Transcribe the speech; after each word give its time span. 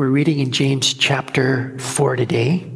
We're 0.00 0.08
reading 0.08 0.38
in 0.38 0.50
James 0.50 0.94
chapter 0.94 1.78
4 1.78 2.16
today. 2.16 2.66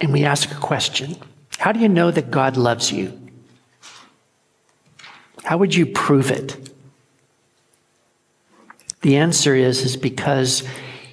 And 0.00 0.12
we 0.12 0.24
ask 0.24 0.52
a 0.52 0.54
question 0.54 1.16
How 1.58 1.72
do 1.72 1.80
you 1.80 1.88
know 1.88 2.12
that 2.12 2.30
God 2.30 2.56
loves 2.56 2.92
you? 2.92 3.20
How 5.42 5.58
would 5.58 5.74
you 5.74 5.84
prove 5.84 6.30
it? 6.30 6.70
The 9.00 9.16
answer 9.16 9.56
is, 9.56 9.82
is 9.82 9.96
because 9.96 10.62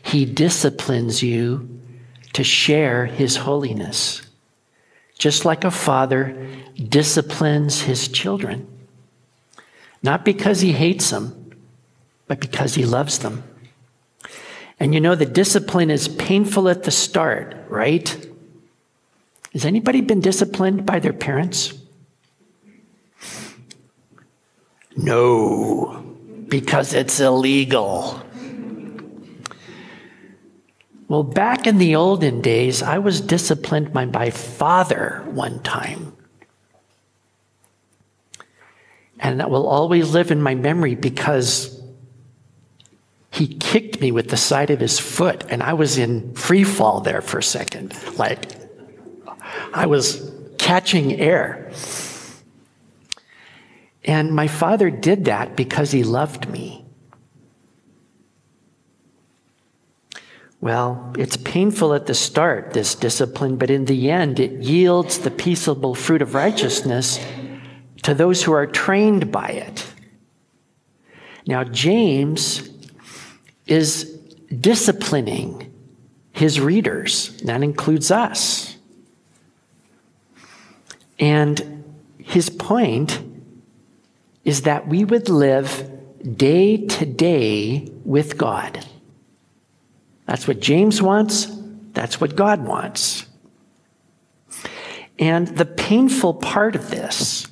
he 0.03 0.23
disciplines 0.23 1.23
you 1.23 1.81
to 2.33 2.43
share 2.43 3.07
his 3.07 3.35
holiness, 3.35 4.21
just 5.17 5.43
like 5.43 5.63
a 5.63 5.71
father 5.71 6.47
disciplines 6.87 7.81
his 7.81 8.07
children. 8.07 8.67
Not 10.03 10.23
because 10.23 10.61
he 10.61 10.73
hates 10.73 11.09
them, 11.09 11.42
but 12.27 12.39
because 12.39 12.75
he 12.75 12.85
loves 12.85 13.19
them. 13.19 13.43
And 14.79 14.93
you 14.93 14.99
know, 14.99 15.15
the 15.15 15.25
discipline 15.25 15.89
is 15.89 16.07
painful 16.07 16.67
at 16.67 16.83
the 16.83 16.91
start, 16.91 17.55
right? 17.69 18.27
Has 19.53 19.65
anybody 19.65 20.01
been 20.01 20.19
disciplined 20.19 20.85
by 20.85 20.99
their 20.99 21.13
parents? 21.13 21.73
No, 24.95 26.03
because 26.47 26.93
it's 26.93 27.19
illegal. 27.19 28.21
Well, 31.07 31.23
back 31.23 31.67
in 31.67 31.77
the 31.77 31.95
olden 31.95 32.41
days, 32.41 32.81
I 32.81 32.97
was 32.97 33.21
disciplined 33.21 33.93
by 33.93 34.05
my 34.05 34.31
father 34.31 35.23
one 35.27 35.61
time. 35.61 36.15
And 39.19 39.39
that 39.39 39.49
will 39.49 39.67
always 39.67 40.11
live 40.11 40.31
in 40.31 40.41
my 40.41 40.55
memory 40.55 40.95
because 40.95 41.72
he 43.33 43.47
kicked 43.47 43.99
me 43.99 44.11
with 44.11 44.29
the 44.29 44.37
side 44.37 44.69
of 44.69 44.79
his 44.79 44.99
foot, 44.99 45.43
and 45.49 45.63
I 45.63 45.73
was 45.73 45.97
in 45.97 46.35
free 46.35 46.63
fall 46.63 47.01
there 47.01 47.19
for 47.19 47.39
a 47.39 47.43
second. 47.43 47.95
Like, 48.15 48.45
I 49.73 49.87
was 49.87 50.31
catching 50.59 51.19
air. 51.19 51.71
And 54.05 54.35
my 54.35 54.47
father 54.47 54.91
did 54.91 55.25
that 55.25 55.55
because 55.55 55.91
he 55.91 56.03
loved 56.03 56.47
me. 56.47 56.85
Well, 60.61 61.11
it's 61.17 61.37
painful 61.37 61.95
at 61.95 62.05
the 62.05 62.13
start, 62.13 62.73
this 62.73 62.93
discipline, 62.93 63.57
but 63.57 63.71
in 63.71 63.85
the 63.85 64.11
end, 64.11 64.39
it 64.39 64.61
yields 64.61 65.17
the 65.17 65.31
peaceable 65.31 65.95
fruit 65.95 66.21
of 66.21 66.35
righteousness 66.35 67.19
to 68.03 68.13
those 68.13 68.43
who 68.43 68.51
are 68.51 68.67
trained 68.67 69.31
by 69.31 69.47
it. 69.47 69.91
Now, 71.47 71.63
James 71.63 72.69
is 73.65 74.05
disciplining 74.59 75.71
his 76.31 76.59
readers, 76.59 77.37
that 77.43 77.61
includes 77.61 78.11
us. 78.11 78.77
And 81.19 81.83
his 82.17 82.49
point 82.49 83.21
is 84.43 84.63
that 84.63 84.87
we 84.87 85.05
would 85.05 85.29
live 85.29 85.89
day 86.35 86.77
to 86.77 87.05
day 87.05 87.91
with 88.03 88.37
God. 88.37 88.85
That's 90.25 90.47
what 90.47 90.59
James 90.59 91.01
wants. 91.01 91.47
That's 91.93 92.19
what 92.19 92.35
God 92.35 92.65
wants. 92.65 93.25
And 95.19 95.47
the 95.49 95.65
painful 95.65 96.33
part 96.35 96.75
of 96.75 96.89
this 96.89 97.47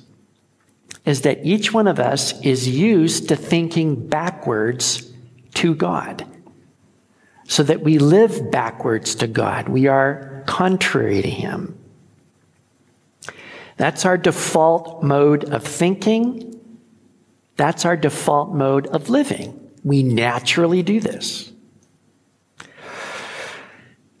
is 1.04 1.22
that 1.22 1.44
each 1.44 1.72
one 1.72 1.86
of 1.86 2.00
us 2.00 2.40
is 2.42 2.68
used 2.68 3.28
to 3.28 3.36
thinking 3.36 4.08
backwards 4.08 5.11
to 5.54 5.74
God. 5.74 6.26
So 7.46 7.62
that 7.64 7.82
we 7.82 7.98
live 7.98 8.50
backwards 8.50 9.14
to 9.16 9.26
God. 9.26 9.68
We 9.68 9.86
are 9.86 10.42
contrary 10.46 11.22
to 11.22 11.30
Him. 11.30 11.78
That's 13.76 14.04
our 14.04 14.16
default 14.16 15.02
mode 15.02 15.44
of 15.44 15.64
thinking. 15.64 16.60
That's 17.56 17.84
our 17.84 17.96
default 17.96 18.54
mode 18.54 18.86
of 18.86 19.08
living. 19.08 19.58
We 19.84 20.02
naturally 20.02 20.82
do 20.82 21.00
this. 21.00 21.52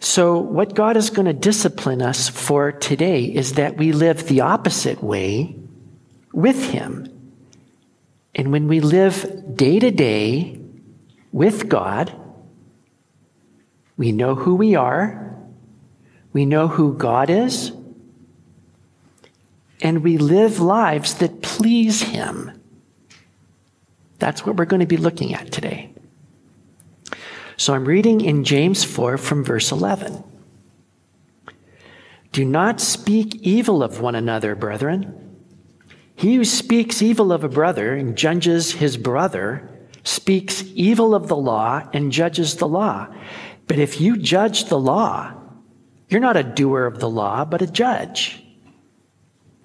So, 0.00 0.36
what 0.36 0.74
God 0.74 0.96
is 0.96 1.10
going 1.10 1.26
to 1.26 1.32
discipline 1.32 2.02
us 2.02 2.28
for 2.28 2.72
today 2.72 3.24
is 3.24 3.54
that 3.54 3.76
we 3.76 3.92
live 3.92 4.26
the 4.26 4.40
opposite 4.40 5.02
way 5.02 5.54
with 6.32 6.70
Him. 6.70 7.08
And 8.34 8.50
when 8.50 8.66
we 8.66 8.80
live 8.80 9.56
day 9.56 9.78
to 9.78 9.90
day 9.90 10.58
with 11.32 11.68
God, 11.68 12.14
we 13.96 14.12
know 14.12 14.34
who 14.34 14.54
we 14.54 14.74
are, 14.74 15.36
we 16.32 16.46
know 16.46 16.68
who 16.68 16.94
God 16.94 17.30
is, 17.30 17.72
and 19.80 20.04
we 20.04 20.18
live 20.18 20.60
lives 20.60 21.14
that 21.14 21.42
please 21.42 22.02
Him. 22.02 22.60
That's 24.18 24.46
what 24.46 24.56
we're 24.56 24.66
going 24.66 24.80
to 24.80 24.86
be 24.86 24.96
looking 24.96 25.34
at 25.34 25.50
today. 25.50 25.92
So 27.56 27.74
I'm 27.74 27.84
reading 27.84 28.20
in 28.20 28.44
James 28.44 28.84
4 28.84 29.18
from 29.18 29.44
verse 29.44 29.72
11. 29.72 30.22
Do 32.30 32.44
not 32.44 32.80
speak 32.80 33.34
evil 33.42 33.82
of 33.82 34.00
one 34.00 34.14
another, 34.14 34.54
brethren. 34.54 35.36
He 36.14 36.36
who 36.36 36.44
speaks 36.44 37.02
evil 37.02 37.32
of 37.32 37.44
a 37.44 37.48
brother 37.48 37.94
and 37.94 38.16
judges 38.16 38.72
his 38.72 38.96
brother 38.96 39.68
speaks 40.04 40.64
evil 40.74 41.14
of 41.14 41.28
the 41.28 41.36
law 41.36 41.82
and 41.92 42.12
judges 42.12 42.56
the 42.56 42.68
law. 42.68 43.06
But 43.66 43.78
if 43.78 44.00
you 44.00 44.16
judge 44.16 44.64
the 44.64 44.78
law, 44.78 45.32
you're 46.08 46.20
not 46.20 46.36
a 46.36 46.42
doer 46.42 46.86
of 46.86 46.98
the 46.98 47.08
law, 47.08 47.44
but 47.44 47.62
a 47.62 47.66
judge. 47.66 48.44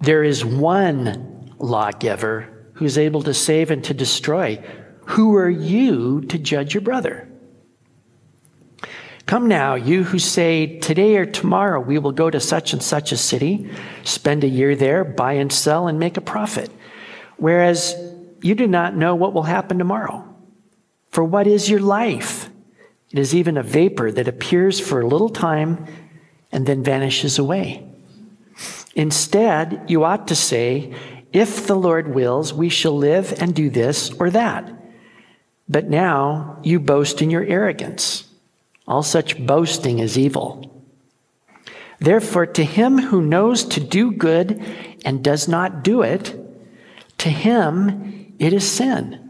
There 0.00 0.22
is 0.22 0.44
one 0.44 1.52
lawgiver 1.58 2.70
who's 2.74 2.96
able 2.96 3.22
to 3.22 3.34
save 3.34 3.70
and 3.70 3.82
to 3.84 3.94
destroy. 3.94 4.62
Who 5.06 5.34
are 5.36 5.50
you 5.50 6.22
to 6.22 6.38
judge 6.38 6.74
your 6.74 6.80
brother? 6.80 7.28
Come 9.26 9.46
now, 9.46 9.74
you 9.74 10.04
who 10.04 10.18
say, 10.18 10.78
Today 10.78 11.16
or 11.16 11.26
tomorrow 11.26 11.80
we 11.80 11.98
will 11.98 12.12
go 12.12 12.30
to 12.30 12.40
such 12.40 12.72
and 12.72 12.82
such 12.82 13.12
a 13.12 13.16
city, 13.16 13.70
spend 14.04 14.42
a 14.42 14.48
year 14.48 14.74
there, 14.74 15.04
buy 15.04 15.34
and 15.34 15.52
sell, 15.52 15.86
and 15.88 15.98
make 15.98 16.16
a 16.16 16.22
profit. 16.22 16.70
Whereas 17.36 17.94
you 18.40 18.54
do 18.54 18.66
not 18.66 18.96
know 18.96 19.14
what 19.14 19.34
will 19.34 19.42
happen 19.42 19.78
tomorrow. 19.78 20.24
For 21.18 21.24
what 21.24 21.48
is 21.48 21.68
your 21.68 21.80
life? 21.80 22.48
It 23.10 23.18
is 23.18 23.34
even 23.34 23.56
a 23.56 23.62
vapor 23.64 24.12
that 24.12 24.28
appears 24.28 24.78
for 24.78 25.00
a 25.00 25.06
little 25.08 25.30
time 25.30 25.84
and 26.52 26.64
then 26.64 26.84
vanishes 26.84 27.40
away. 27.40 27.84
Instead, 28.94 29.82
you 29.88 30.04
ought 30.04 30.28
to 30.28 30.36
say, 30.36 30.94
if 31.32 31.66
the 31.66 31.74
Lord 31.74 32.14
wills, 32.14 32.54
we 32.54 32.68
shall 32.68 32.96
live 32.96 33.42
and 33.42 33.52
do 33.52 33.68
this 33.68 34.12
or 34.20 34.30
that. 34.30 34.72
But 35.68 35.90
now 35.90 36.60
you 36.62 36.78
boast 36.78 37.20
in 37.20 37.30
your 37.30 37.42
arrogance. 37.42 38.28
All 38.86 39.02
such 39.02 39.44
boasting 39.44 39.98
is 39.98 40.16
evil. 40.16 40.70
Therefore, 41.98 42.46
to 42.46 42.62
him 42.62 42.96
who 42.96 43.22
knows 43.22 43.64
to 43.64 43.80
do 43.80 44.12
good 44.12 44.62
and 45.04 45.24
does 45.24 45.48
not 45.48 45.82
do 45.82 46.02
it, 46.02 46.38
to 47.18 47.28
him 47.28 48.36
it 48.38 48.52
is 48.52 48.70
sin. 48.70 49.27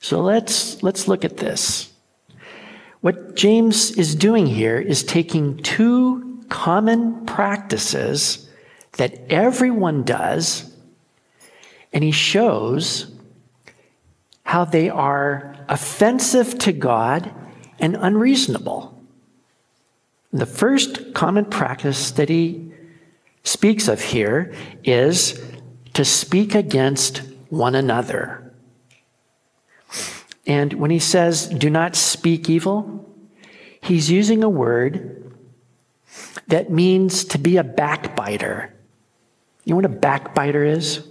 So 0.00 0.20
let's, 0.20 0.82
let's 0.82 1.06
look 1.06 1.24
at 1.24 1.36
this. 1.36 1.92
What 3.02 3.36
James 3.36 3.92
is 3.92 4.14
doing 4.14 4.46
here 4.46 4.78
is 4.78 5.02
taking 5.02 5.58
two 5.58 6.42
common 6.48 7.24
practices 7.26 8.48
that 8.92 9.18
everyone 9.30 10.02
does, 10.02 10.74
and 11.92 12.02
he 12.02 12.10
shows 12.10 13.12
how 14.42 14.64
they 14.64 14.90
are 14.90 15.54
offensive 15.68 16.58
to 16.58 16.72
God 16.72 17.32
and 17.78 17.96
unreasonable. 17.96 18.98
The 20.32 20.46
first 20.46 21.14
common 21.14 21.44
practice 21.44 22.10
that 22.12 22.28
he 22.28 22.72
speaks 23.44 23.88
of 23.88 24.00
here 24.00 24.54
is 24.84 25.40
to 25.94 26.04
speak 26.04 26.54
against 26.54 27.18
one 27.48 27.74
another. 27.74 28.49
And 30.46 30.72
when 30.74 30.90
he 30.90 30.98
says, 30.98 31.46
do 31.48 31.70
not 31.70 31.96
speak 31.96 32.48
evil, 32.48 33.08
he's 33.82 34.10
using 34.10 34.42
a 34.42 34.48
word 34.48 35.34
that 36.48 36.70
means 36.70 37.24
to 37.24 37.38
be 37.38 37.56
a 37.56 37.64
backbiter. 37.64 38.74
You 39.64 39.72
know 39.72 39.76
what 39.76 39.84
a 39.84 39.88
backbiter 39.88 40.64
is? 40.64 41.06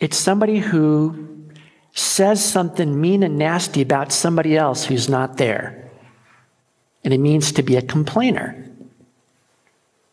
It's 0.00 0.16
somebody 0.16 0.58
who 0.58 1.48
says 1.92 2.44
something 2.44 3.00
mean 3.00 3.22
and 3.22 3.38
nasty 3.38 3.82
about 3.82 4.12
somebody 4.12 4.56
else 4.56 4.84
who's 4.84 5.08
not 5.08 5.36
there. 5.36 5.90
And 7.04 7.12
it 7.12 7.18
means 7.18 7.52
to 7.52 7.62
be 7.62 7.76
a 7.76 7.82
complainer. 7.82 8.64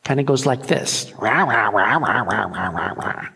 Kind 0.03 0.19
of 0.19 0.25
goes 0.25 0.45
like 0.45 0.67
this. 0.67 1.11
Rah, 1.17 1.43
rah, 1.43 1.69
rah, 1.69 3.29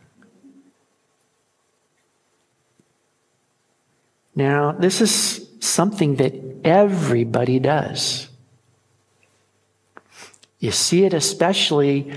Now, 4.40 4.72
this 4.72 5.02
is 5.02 5.50
something 5.60 6.16
that 6.16 6.34
everybody 6.64 7.60
does. 7.60 8.30
You 10.60 10.72
see 10.72 11.04
it 11.04 11.14
especially 11.14 12.14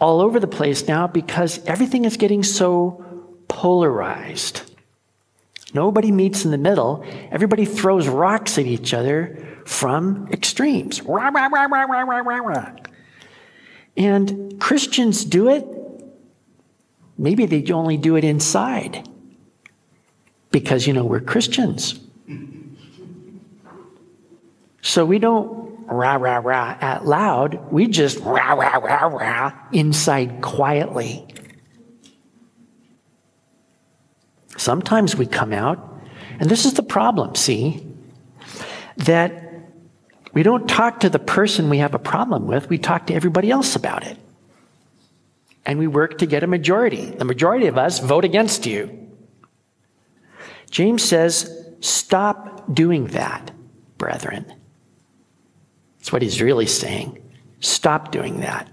all 0.00 0.20
over 0.20 0.40
the 0.40 0.48
place 0.48 0.88
now 0.88 1.06
because 1.06 1.64
everything 1.66 2.06
is 2.06 2.16
getting 2.16 2.42
so 2.42 3.04
polarized. 3.46 4.62
Nobody 5.72 6.10
meets 6.10 6.44
in 6.44 6.50
the 6.50 6.58
middle. 6.58 7.04
Everybody 7.30 7.66
throws 7.66 8.08
rocks 8.08 8.58
at 8.58 8.66
each 8.66 8.92
other 8.92 9.38
from 9.64 10.28
extremes. 10.32 11.00
And 13.96 14.60
Christians 14.60 15.24
do 15.24 15.48
it. 15.48 15.64
Maybe 17.16 17.46
they 17.46 17.70
only 17.70 17.96
do 17.96 18.16
it 18.16 18.24
inside 18.24 19.08
because, 20.50 20.86
you 20.86 20.92
know, 20.92 21.04
we're 21.04 21.20
Christians. 21.20 21.98
So 24.82 25.04
we 25.04 25.18
don't 25.18 25.86
rah, 25.86 26.14
rah, 26.14 26.38
rah 26.38 26.76
out 26.80 27.06
loud. 27.06 27.72
We 27.72 27.86
just 27.86 28.18
rah, 28.20 28.54
rah, 28.54 28.76
rah, 28.76 29.06
rah 29.06 29.52
inside 29.72 30.40
quietly. 30.40 31.26
Sometimes 34.56 35.16
we 35.16 35.26
come 35.26 35.52
out, 35.52 36.02
and 36.38 36.50
this 36.50 36.66
is 36.66 36.74
the 36.74 36.82
problem, 36.82 37.34
see, 37.34 37.86
that 38.98 39.40
we 40.32 40.42
don't 40.42 40.68
talk 40.68 41.00
to 41.00 41.08
the 41.08 41.18
person 41.18 41.70
we 41.70 41.78
have 41.78 41.94
a 41.94 41.98
problem 41.98 42.46
with, 42.46 42.68
we 42.68 42.78
talk 42.78 43.06
to 43.06 43.14
everybody 43.14 43.50
else 43.50 43.74
about 43.74 44.06
it. 44.06 44.18
And 45.64 45.78
we 45.78 45.86
work 45.86 46.18
to 46.18 46.26
get 46.26 46.42
a 46.42 46.46
majority. 46.46 47.06
The 47.06 47.24
majority 47.24 47.66
of 47.66 47.78
us 47.78 47.98
vote 47.98 48.24
against 48.24 48.66
you. 48.66 49.09
James 50.70 51.02
says, 51.02 51.50
stop 51.80 52.72
doing 52.72 53.08
that, 53.08 53.50
brethren. 53.98 54.52
That's 55.98 56.12
what 56.12 56.22
he's 56.22 56.40
really 56.40 56.66
saying. 56.66 57.22
Stop 57.60 58.10
doing 58.12 58.40
that. 58.40 58.68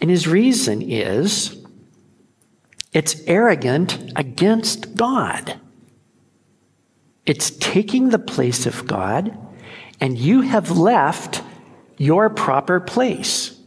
And 0.00 0.10
his 0.10 0.28
reason 0.28 0.82
is 0.82 1.64
it's 2.92 3.20
arrogant 3.26 4.12
against 4.16 4.94
God. 4.94 5.58
It's 7.26 7.50
taking 7.50 8.10
the 8.10 8.18
place 8.18 8.66
of 8.66 8.86
God, 8.86 9.36
and 10.00 10.18
you 10.18 10.42
have 10.42 10.70
left 10.70 11.42
your 11.96 12.28
proper 12.28 12.80
place. 12.80 13.58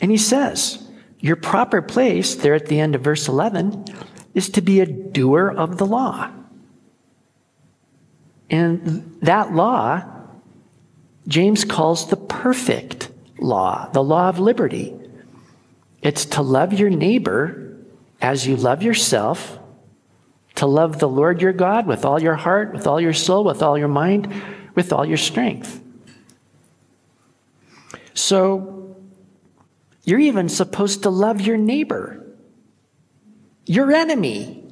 And 0.00 0.10
he 0.10 0.16
says, 0.16 0.88
Your 1.20 1.36
proper 1.36 1.80
place, 1.80 2.34
there 2.34 2.54
at 2.54 2.66
the 2.66 2.80
end 2.80 2.94
of 2.94 3.02
verse 3.02 3.28
11, 3.28 3.84
is 4.38 4.50
to 4.50 4.62
be 4.62 4.78
a 4.78 4.86
doer 4.86 5.48
of 5.50 5.78
the 5.78 5.84
law. 5.84 6.30
And 8.48 9.18
that 9.20 9.52
law, 9.52 10.04
James 11.26 11.64
calls 11.64 12.08
the 12.08 12.16
perfect 12.16 13.10
law, 13.40 13.90
the 13.92 14.02
law 14.02 14.28
of 14.28 14.38
liberty. 14.38 14.94
It's 16.02 16.24
to 16.26 16.42
love 16.42 16.72
your 16.72 16.88
neighbor 16.88 17.76
as 18.20 18.46
you 18.46 18.54
love 18.54 18.80
yourself, 18.80 19.58
to 20.54 20.66
love 20.66 21.00
the 21.00 21.08
Lord 21.08 21.42
your 21.42 21.52
God 21.52 21.88
with 21.88 22.04
all 22.04 22.22
your 22.22 22.36
heart, 22.36 22.72
with 22.72 22.86
all 22.86 23.00
your 23.00 23.12
soul, 23.12 23.42
with 23.42 23.60
all 23.60 23.76
your 23.76 23.88
mind, 23.88 24.32
with 24.76 24.92
all 24.92 25.04
your 25.04 25.16
strength. 25.16 25.80
So, 28.14 28.96
you're 30.04 30.20
even 30.20 30.48
supposed 30.48 31.02
to 31.02 31.10
love 31.10 31.40
your 31.40 31.56
neighbor, 31.56 32.24
your 33.68 33.92
enemy, 33.92 34.64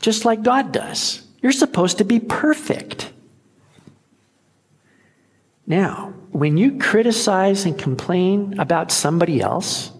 just 0.00 0.24
like 0.24 0.42
God 0.42 0.72
does. 0.72 1.22
You're 1.42 1.52
supposed 1.52 1.98
to 1.98 2.04
be 2.04 2.18
perfect. 2.18 3.12
Now, 5.66 6.14
when 6.30 6.56
you 6.56 6.78
criticize 6.78 7.64
and 7.64 7.78
complain 7.78 8.58
about 8.58 8.90
somebody 8.90 9.40
else, 9.40 9.92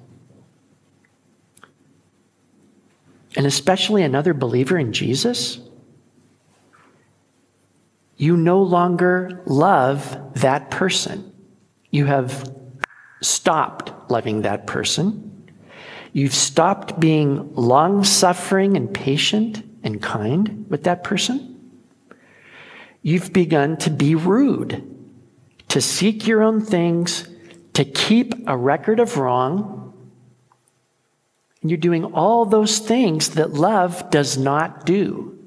and 3.36 3.46
especially 3.46 4.02
another 4.02 4.34
believer 4.34 4.78
in 4.78 4.92
Jesus, 4.92 5.60
you 8.16 8.36
no 8.36 8.62
longer 8.62 9.42
love 9.46 10.34
that 10.34 10.70
person. 10.70 11.32
You 11.90 12.06
have 12.06 12.54
stopped 13.22 14.10
loving 14.10 14.42
that 14.42 14.66
person. 14.66 15.29
You've 16.12 16.34
stopped 16.34 16.98
being 16.98 17.54
long 17.54 18.04
suffering 18.04 18.76
and 18.76 18.92
patient 18.92 19.62
and 19.82 20.02
kind 20.02 20.66
with 20.68 20.84
that 20.84 21.04
person. 21.04 21.46
You've 23.02 23.32
begun 23.32 23.76
to 23.78 23.90
be 23.90 24.14
rude, 24.14 24.84
to 25.68 25.80
seek 25.80 26.26
your 26.26 26.42
own 26.42 26.60
things, 26.60 27.28
to 27.74 27.84
keep 27.84 28.34
a 28.46 28.56
record 28.56 29.00
of 29.00 29.16
wrong 29.16 29.80
and 31.62 31.70
you're 31.70 31.78
doing 31.78 32.04
all 32.04 32.46
those 32.46 32.78
things 32.78 33.30
that 33.30 33.52
love 33.52 34.10
does 34.10 34.38
not 34.38 34.86
do. 34.86 35.38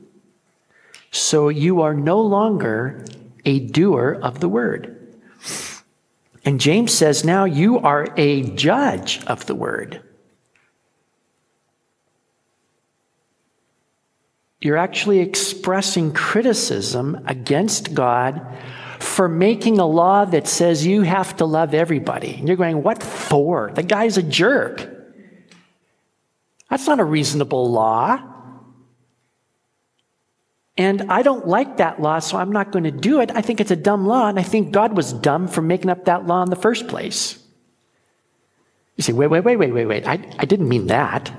So 1.11 1.49
you 1.49 1.81
are 1.81 1.93
no 1.93 2.21
longer 2.21 3.05
a 3.45 3.59
doer 3.59 4.19
of 4.21 4.39
the 4.39 4.49
word. 4.49 4.99
And 6.45 6.59
James 6.59 6.93
says 6.93 7.23
now 7.23 7.45
you 7.45 7.79
are 7.79 8.13
a 8.15 8.43
judge 8.51 9.23
of 9.25 9.45
the 9.45 9.55
word. 9.55 10.01
You're 14.63 14.77
actually 14.77 15.19
expressing 15.19 16.13
criticism 16.13 17.21
against 17.27 17.93
God 17.93 18.47
for 18.97 19.27
making 19.27 19.77
a 19.77 19.85
law 19.85 20.23
that 20.23 20.47
says 20.47 20.85
you 20.85 21.01
have 21.01 21.35
to 21.37 21.45
love 21.45 21.73
everybody. 21.73 22.35
And 22.35 22.47
you're 22.47 22.55
going, 22.55 22.81
what 22.81 23.03
for? 23.03 23.71
The 23.75 23.83
guy's 23.83 24.17
a 24.17 24.23
jerk. 24.23 24.89
That's 26.69 26.87
not 26.87 27.01
a 27.01 27.03
reasonable 27.03 27.69
law. 27.69 28.21
And 30.77 31.11
I 31.11 31.23
don't 31.23 31.45
like 31.45 31.77
that 31.77 32.01
law, 32.01 32.19
so 32.19 32.37
I'm 32.37 32.53
not 32.53 32.71
going 32.71 32.85
to 32.85 32.91
do 32.91 33.19
it. 33.19 33.31
I 33.35 33.41
think 33.41 33.59
it's 33.59 33.69
a 33.69 33.75
dumb 33.75 34.07
law, 34.07 34.29
and 34.29 34.39
I 34.39 34.43
think 34.43 34.71
God 34.71 34.95
was 34.95 35.11
dumb 35.11 35.49
for 35.49 35.61
making 35.61 35.89
up 35.89 36.05
that 36.05 36.25
law 36.25 36.41
in 36.41 36.49
the 36.49 36.55
first 36.55 36.87
place. 36.87 37.37
You 38.95 39.03
say, 39.03 39.11
wait, 39.11 39.27
wait, 39.27 39.43
wait, 39.43 39.57
wait, 39.57 39.73
wait, 39.73 39.85
wait. 39.85 40.07
I, 40.07 40.13
I 40.39 40.45
didn't 40.45 40.69
mean 40.69 40.87
that. 40.87 41.33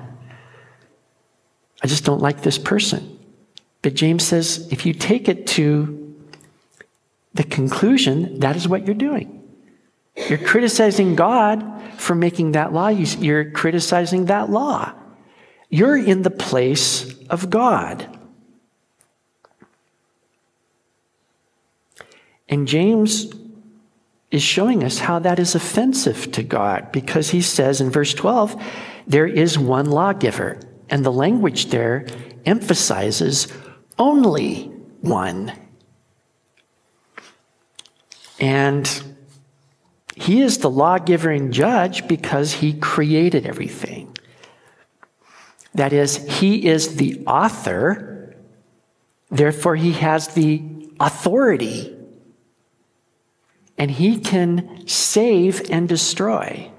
I 1.81 1.87
just 1.87 2.05
don't 2.05 2.21
like 2.21 2.43
this 2.43 2.59
person. 2.59 3.14
But 3.85 3.93
James 3.93 4.23
says 4.23 4.67
if 4.71 4.87
you 4.87 4.93
take 4.95 5.29
it 5.29 5.45
to 5.45 6.15
the 7.35 7.43
conclusion, 7.43 8.39
that 8.39 8.55
is 8.55 8.67
what 8.67 8.87
you're 8.87 8.95
doing. 8.95 9.43
You're 10.27 10.39
criticizing 10.39 11.13
God 11.13 11.83
for 11.95 12.15
making 12.15 12.53
that 12.53 12.73
law, 12.73 12.87
you're 12.87 13.51
criticizing 13.51 14.25
that 14.25 14.49
law. 14.49 14.91
You're 15.69 15.95
in 15.95 16.23
the 16.23 16.31
place 16.31 17.13
of 17.25 17.51
God. 17.51 18.07
And 22.49 22.67
James 22.67 23.31
is 24.31 24.41
showing 24.41 24.83
us 24.83 24.97
how 24.97 25.19
that 25.19 25.37
is 25.37 25.53
offensive 25.53 26.31
to 26.31 26.41
God 26.41 26.91
because 26.91 27.29
he 27.29 27.41
says 27.41 27.81
in 27.81 27.91
verse 27.91 28.15
12, 28.15 28.59
there 29.05 29.27
is 29.27 29.59
one 29.59 29.85
lawgiver. 29.85 30.59
And 30.89 31.05
the 31.05 31.11
language 31.11 31.67
there 31.67 32.07
emphasizes 32.47 33.47
only 33.97 34.65
one. 35.01 35.53
And 38.39 39.15
he 40.15 40.41
is 40.41 40.59
the 40.59 40.69
lawgiver 40.69 41.29
and 41.29 41.53
judge 41.53 42.07
because 42.07 42.53
he 42.53 42.73
created 42.73 43.45
everything. 43.45 44.17
That 45.73 45.91
is, 45.91 46.17
he 46.39 46.65
is 46.67 46.95
the 46.95 47.23
author, 47.27 48.35
therefore, 49.29 49.75
he 49.75 49.91
has 49.93 50.29
the 50.29 50.63
authority. 50.99 51.91
And 53.77 53.91
he 53.91 54.19
can 54.19 54.87
save 54.87 55.69
and 55.69 55.89
destroy. 55.89 56.71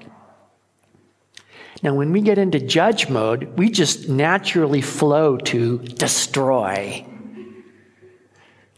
Now, 1.82 1.94
when 1.94 2.12
we 2.12 2.20
get 2.20 2.38
into 2.38 2.58
judge 2.58 3.08
mode, 3.08 3.58
we 3.58 3.70
just 3.70 4.08
naturally 4.08 4.80
flow 4.80 5.36
to 5.36 5.78
destroy. 5.78 7.06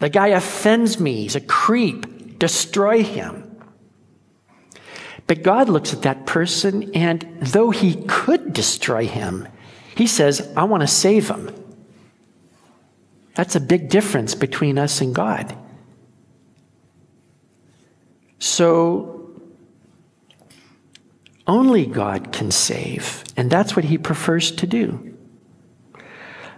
The 0.01 0.09
guy 0.09 0.29
offends 0.29 0.99
me, 0.99 1.23
he's 1.23 1.37
a 1.37 1.41
creep, 1.41 2.39
destroy 2.39 3.03
him. 3.03 3.45
But 5.27 5.43
God 5.43 5.69
looks 5.69 5.93
at 5.93 6.03
that 6.03 6.27
person, 6.27 6.95
and 6.95 7.29
though 7.41 7.71
he 7.71 8.03
could 8.07 8.53
destroy 8.53 9.07
him, 9.07 9.47
he 9.95 10.07
says, 10.07 10.53
I 10.57 10.65
want 10.65 10.81
to 10.83 10.87
save 10.87 11.29
him. 11.29 11.55
That's 13.35 13.55
a 13.55 13.61
big 13.61 13.89
difference 13.89 14.35
between 14.35 14.79
us 14.79 15.01
and 15.01 15.15
God. 15.15 15.57
So, 18.39 19.18
only 21.49 21.87
God 21.87 22.33
can 22.33 22.51
save, 22.51 23.25
and 23.37 23.51
that's 23.51 23.75
what 23.75 23.87
he 23.87 23.99
prefers 23.99 24.51
to 24.53 24.67
do. 24.67 25.17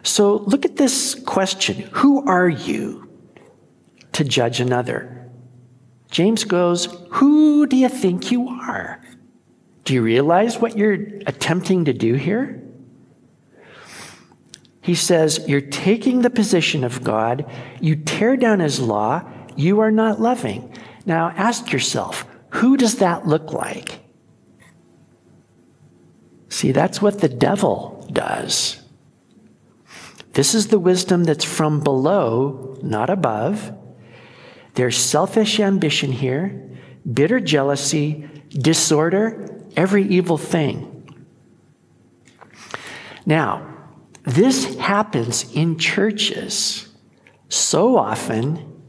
So 0.02 0.37
look 0.37 0.64
at 0.64 0.76
this 0.76 1.14
question 1.14 1.88
Who 1.92 2.26
are 2.26 2.49
you 2.49 3.09
to 4.12 4.25
judge 4.25 4.61
another? 4.61 5.28
James 6.11 6.44
goes, 6.44 6.87
Who 7.11 7.66
do 7.66 7.76
you 7.76 7.88
think 7.88 8.32
you 8.32 8.49
are? 8.49 9.00
Do 9.85 9.94
you 9.94 10.02
realize 10.02 10.59
what 10.59 10.76
you're 10.76 10.99
attempting 11.26 11.85
to 11.87 11.92
do 11.92 12.14
here? 12.14 12.62
He 14.82 14.94
says, 14.94 15.44
You're 15.47 15.61
taking 15.61 16.23
the 16.23 16.30
position 16.30 16.85
of 16.85 17.04
God, 17.04 17.49
you 17.80 17.97
tear 17.97 18.37
down 18.37 18.61
his 18.61 18.80
law, 18.80 19.23
you 19.56 19.80
are 19.80 19.90
not 19.90 20.20
loving. 20.20 20.75
Now 21.06 21.32
ask 21.37 21.73
yourself, 21.73 22.26
who 22.50 22.76
does 22.76 22.97
that 22.97 23.26
look 23.26 23.52
like? 23.52 24.00
See, 26.61 26.73
that's 26.73 27.00
what 27.00 27.21
the 27.21 27.29
devil 27.31 28.07
does. 28.12 28.83
This 30.35 30.55
is 30.55 30.69
the 30.69 30.79
wisdom 30.79 31.25
that's 31.25 31.43
from 31.43 31.81
below, 31.81 32.79
not 32.83 33.09
above. 33.09 33.73
There's 34.75 34.99
selfish 34.99 35.59
ambition 35.59 36.12
here, 36.12 36.69
bitter 37.11 37.40
jealousy, 37.40 38.29
disorder, 38.50 39.49
every 39.75 40.07
evil 40.09 40.37
thing. 40.37 41.25
Now, 43.25 43.67
this 44.25 44.76
happens 44.76 45.50
in 45.55 45.79
churches 45.79 46.90
so 47.49 47.97
often 47.97 48.83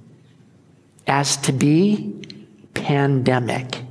as 1.07 1.37
to 1.37 1.53
be 1.53 2.21
pandemic. 2.73 3.85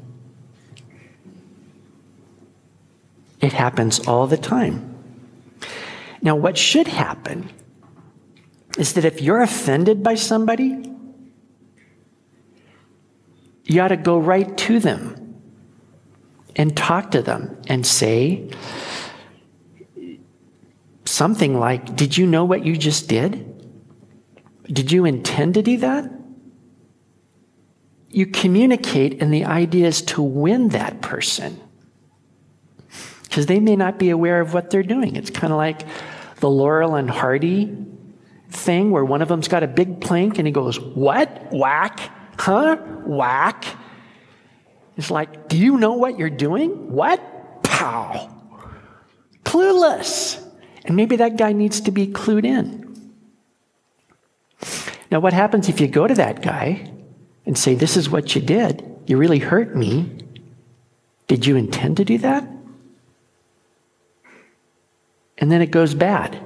It 3.40 3.52
happens 3.52 4.06
all 4.06 4.26
the 4.26 4.36
time. 4.36 4.86
Now, 6.22 6.36
what 6.36 6.58
should 6.58 6.88
happen 6.88 7.50
is 8.78 8.92
that 8.94 9.04
if 9.04 9.20
you're 9.20 9.40
offended 9.40 10.02
by 10.02 10.14
somebody, 10.14 10.92
you 13.64 13.80
ought 13.80 13.88
to 13.88 13.96
go 13.96 14.18
right 14.18 14.56
to 14.58 14.78
them 14.78 15.40
and 16.56 16.76
talk 16.76 17.12
to 17.12 17.22
them 17.22 17.56
and 17.68 17.86
say 17.86 18.50
something 21.04 21.58
like, 21.58 21.96
Did 21.96 22.18
you 22.18 22.26
know 22.26 22.44
what 22.44 22.64
you 22.64 22.76
just 22.76 23.08
did? 23.08 23.46
Did 24.64 24.92
you 24.92 25.04
intend 25.04 25.54
to 25.54 25.62
do 25.62 25.78
that? 25.78 26.10
You 28.10 28.26
communicate, 28.26 29.22
and 29.22 29.32
the 29.32 29.44
idea 29.44 29.86
is 29.86 30.02
to 30.02 30.22
win 30.22 30.70
that 30.70 31.00
person 31.00 31.60
because 33.30 33.46
they 33.46 33.60
may 33.60 33.76
not 33.76 33.96
be 33.96 34.10
aware 34.10 34.40
of 34.40 34.52
what 34.54 34.70
they're 34.70 34.82
doing. 34.82 35.14
It's 35.14 35.30
kind 35.30 35.52
of 35.52 35.56
like 35.56 35.82
the 36.40 36.50
Laurel 36.50 36.96
and 36.96 37.08
Hardy 37.08 37.76
thing 38.50 38.90
where 38.90 39.04
one 39.04 39.22
of 39.22 39.28
them's 39.28 39.46
got 39.46 39.62
a 39.62 39.68
big 39.68 40.00
plank 40.00 40.38
and 40.38 40.48
he 40.48 40.52
goes, 40.52 40.80
What? 40.80 41.46
Whack? 41.52 42.00
Huh? 42.36 42.76
Whack? 43.06 43.64
It's 44.96 45.12
like, 45.12 45.48
Do 45.48 45.56
you 45.56 45.78
know 45.78 45.92
what 45.92 46.18
you're 46.18 46.28
doing? 46.28 46.90
What? 46.90 47.62
Pow. 47.62 48.36
Clueless. 49.44 50.44
And 50.84 50.96
maybe 50.96 51.14
that 51.16 51.36
guy 51.36 51.52
needs 51.52 51.80
to 51.82 51.92
be 51.92 52.08
clued 52.08 52.44
in. 52.44 53.12
Now, 55.12 55.20
what 55.20 55.32
happens 55.32 55.68
if 55.68 55.80
you 55.80 55.86
go 55.86 56.08
to 56.08 56.14
that 56.14 56.42
guy 56.42 56.90
and 57.46 57.56
say, 57.56 57.76
This 57.76 57.96
is 57.96 58.10
what 58.10 58.34
you 58.34 58.40
did? 58.40 58.84
You 59.06 59.18
really 59.18 59.38
hurt 59.38 59.76
me. 59.76 60.18
Did 61.28 61.46
you 61.46 61.54
intend 61.54 61.98
to 61.98 62.04
do 62.04 62.18
that? 62.18 62.44
And 65.40 65.50
then 65.50 65.62
it 65.62 65.70
goes 65.70 65.94
bad. 65.94 66.38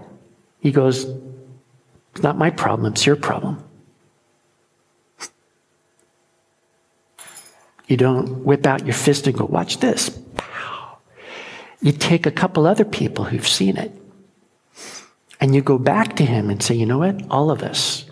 He 0.60 0.70
goes, 0.70 1.04
It's 2.12 2.22
not 2.22 2.38
my 2.38 2.50
problem, 2.50 2.92
it's 2.92 3.04
your 3.04 3.16
problem. 3.16 3.62
You 7.86 7.98
don't 7.98 8.44
whip 8.44 8.64
out 8.64 8.86
your 8.86 8.94
fist 8.94 9.26
and 9.26 9.36
go, 9.36 9.44
Watch 9.44 9.78
this. 9.80 10.18
You 11.82 11.92
take 11.92 12.24
a 12.24 12.30
couple 12.30 12.66
other 12.66 12.84
people 12.84 13.24
who've 13.24 13.46
seen 13.46 13.76
it 13.76 13.92
and 15.38 15.54
you 15.54 15.60
go 15.60 15.76
back 15.76 16.16
to 16.16 16.24
him 16.24 16.48
and 16.48 16.62
say, 16.62 16.74
You 16.74 16.86
know 16.86 16.98
what? 16.98 17.20
All 17.30 17.50
of 17.50 17.62
us 17.62 18.06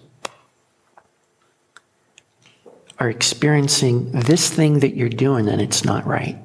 are 2.98 3.08
experiencing 3.08 4.12
this 4.12 4.50
thing 4.50 4.80
that 4.80 4.94
you're 4.94 5.08
doing 5.08 5.48
and 5.48 5.60
it's 5.60 5.84
not 5.84 6.06
right. 6.06 6.36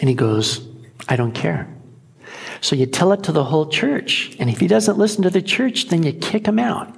And 0.00 0.08
he 0.08 0.14
goes, 0.14 0.68
I 1.08 1.16
don't 1.16 1.32
care. 1.32 1.73
So 2.64 2.74
you 2.74 2.86
tell 2.86 3.12
it 3.12 3.22
to 3.24 3.32
the 3.32 3.44
whole 3.44 3.66
church. 3.66 4.34
And 4.38 4.48
if 4.48 4.58
he 4.58 4.66
doesn't 4.66 4.96
listen 4.96 5.22
to 5.24 5.28
the 5.28 5.42
church, 5.42 5.88
then 5.88 6.02
you 6.02 6.14
kick 6.14 6.48
him 6.48 6.58
out. 6.58 6.90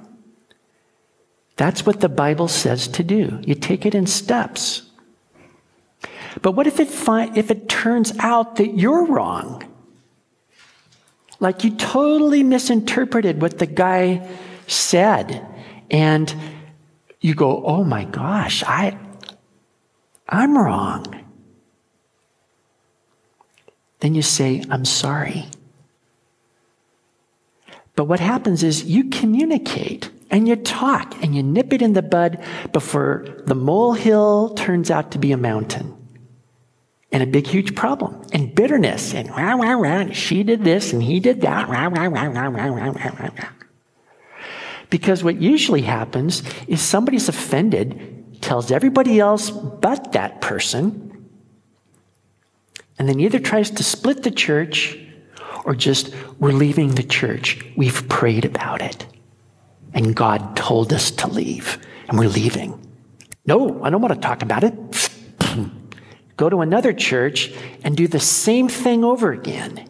That's 1.57 1.85
what 1.85 1.99
the 1.99 2.07
Bible 2.07 2.47
says 2.47 2.87
to 2.87 3.03
do. 3.03 3.41
You 3.45 3.53
take 3.53 3.85
it 3.85 3.93
in 3.93 4.07
steps. 4.07 4.83
But 6.41 6.53
what 6.53 6.67
if 6.67 6.79
it, 6.79 6.87
fi- 6.87 7.35
if 7.35 7.51
it 7.51 7.67
turns 7.67 8.17
out 8.19 8.55
that 8.55 8.77
you're 8.77 9.07
wrong? 9.07 9.61
Like 11.41 11.65
you 11.65 11.75
totally 11.75 12.43
misinterpreted 12.43 13.41
what 13.41 13.59
the 13.59 13.67
guy 13.67 14.25
said. 14.67 15.45
And 15.91 16.33
you 17.19 17.35
go, 17.35 17.61
oh 17.65 17.83
my 17.83 18.05
gosh, 18.05 18.63
I, 18.63 18.97
I'm 20.29 20.57
wrong. 20.57 21.25
Then 23.99 24.15
you 24.15 24.21
say, 24.21 24.63
I'm 24.69 24.85
sorry. 24.85 25.47
But 27.97 28.05
what 28.05 28.19
happens 28.19 28.61
is 28.61 28.83
you 28.83 29.09
communicate 29.09 30.11
and 30.29 30.47
you 30.47 30.55
talk 30.55 31.21
and 31.23 31.35
you 31.35 31.41
nip 31.41 31.73
it 31.73 31.81
in 31.81 31.93
the 31.93 32.03
bud 32.03 32.45
before 32.71 33.25
the 33.47 33.55
molehill 33.55 34.53
turns 34.53 34.91
out 34.91 35.11
to 35.11 35.17
be 35.17 35.31
a 35.31 35.37
mountain 35.37 35.95
and 37.11 37.23
a 37.23 37.25
big, 37.25 37.47
huge 37.47 37.75
problem 37.75 38.21
and 38.31 38.53
bitterness 38.53 39.15
and 39.15 39.29
rah, 39.31 39.55
rah, 39.55 39.71
rah, 39.71 40.11
she 40.11 40.43
did 40.43 40.63
this 40.63 40.93
and 40.93 41.01
he 41.01 41.19
did 41.19 41.41
that. 41.41 41.67
Rah, 41.69 41.87
rah, 41.87 42.03
rah, 42.03 42.25
rah, 42.25 42.47
rah, 42.47 42.67
rah, 42.67 42.91
rah, 42.91 43.29
rah. 43.35 43.49
Because 44.91 45.23
what 45.23 45.41
usually 45.41 45.81
happens 45.81 46.43
is 46.67 46.81
somebody's 46.81 47.27
offended, 47.27 48.41
tells 48.41 48.69
everybody 48.69 49.19
else 49.19 49.49
but 49.49 50.11
that 50.11 50.39
person, 50.39 51.27
and 52.99 53.09
then 53.09 53.19
either 53.19 53.39
tries 53.39 53.71
to 53.71 53.83
split 53.83 54.21
the 54.21 54.31
church 54.31 54.99
or 55.67 55.75
just, 55.75 56.15
we're 56.39 56.53
leaving 56.53 56.95
the 56.95 57.03
church. 57.03 57.63
We've 57.75 58.07
prayed 58.07 58.45
about 58.45 58.81
it. 58.81 59.05
And 59.93 60.15
God 60.15 60.55
told 60.55 60.93
us 60.93 61.11
to 61.11 61.27
leave, 61.27 61.77
and 62.07 62.17
we're 62.17 62.29
leaving. 62.29 62.79
No, 63.45 63.83
I 63.83 63.89
don't 63.89 64.01
want 64.01 64.13
to 64.13 64.19
talk 64.19 64.41
about 64.41 64.63
it. 64.63 64.73
Go 66.37 66.49
to 66.49 66.61
another 66.61 66.93
church 66.93 67.53
and 67.83 67.97
do 67.97 68.07
the 68.07 68.19
same 68.19 68.69
thing 68.69 69.03
over 69.03 69.33
again. 69.33 69.89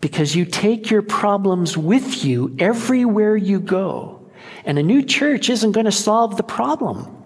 Because 0.00 0.34
you 0.34 0.46
take 0.46 0.88
your 0.90 1.02
problems 1.02 1.76
with 1.76 2.24
you 2.24 2.56
everywhere 2.58 3.36
you 3.36 3.60
go. 3.60 4.30
And 4.64 4.78
a 4.78 4.82
new 4.82 5.02
church 5.02 5.50
isn't 5.50 5.72
going 5.72 5.86
to 5.86 5.92
solve 5.92 6.36
the 6.36 6.44
problem. 6.44 7.24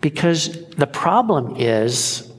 Because 0.00 0.66
the 0.70 0.86
problem 0.86 1.56
is 1.56 2.29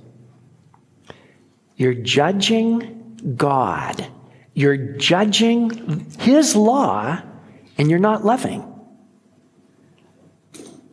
you're 1.81 1.95
judging 1.95 3.33
God. 3.35 4.05
You're 4.53 4.77
judging 4.77 6.11
His 6.19 6.55
law, 6.55 7.19
and 7.75 7.89
you're 7.89 7.97
not 7.97 8.23
loving. 8.23 8.63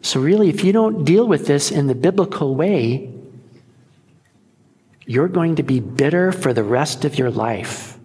So, 0.00 0.18
really, 0.18 0.48
if 0.48 0.64
you 0.64 0.72
don't 0.72 1.04
deal 1.04 1.28
with 1.28 1.46
this 1.46 1.70
in 1.70 1.88
the 1.88 1.94
biblical 1.94 2.54
way, 2.54 3.12
you're 5.04 5.28
going 5.28 5.56
to 5.56 5.62
be 5.62 5.78
bitter 5.78 6.32
for 6.32 6.54
the 6.54 6.64
rest 6.64 7.04
of 7.04 7.18
your 7.18 7.30
life. 7.30 7.98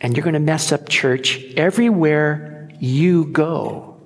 And 0.00 0.16
you're 0.16 0.24
going 0.24 0.32
to 0.32 0.40
mess 0.40 0.72
up 0.72 0.88
church 0.88 1.38
everywhere 1.54 2.70
you 2.80 3.26
go. 3.26 4.00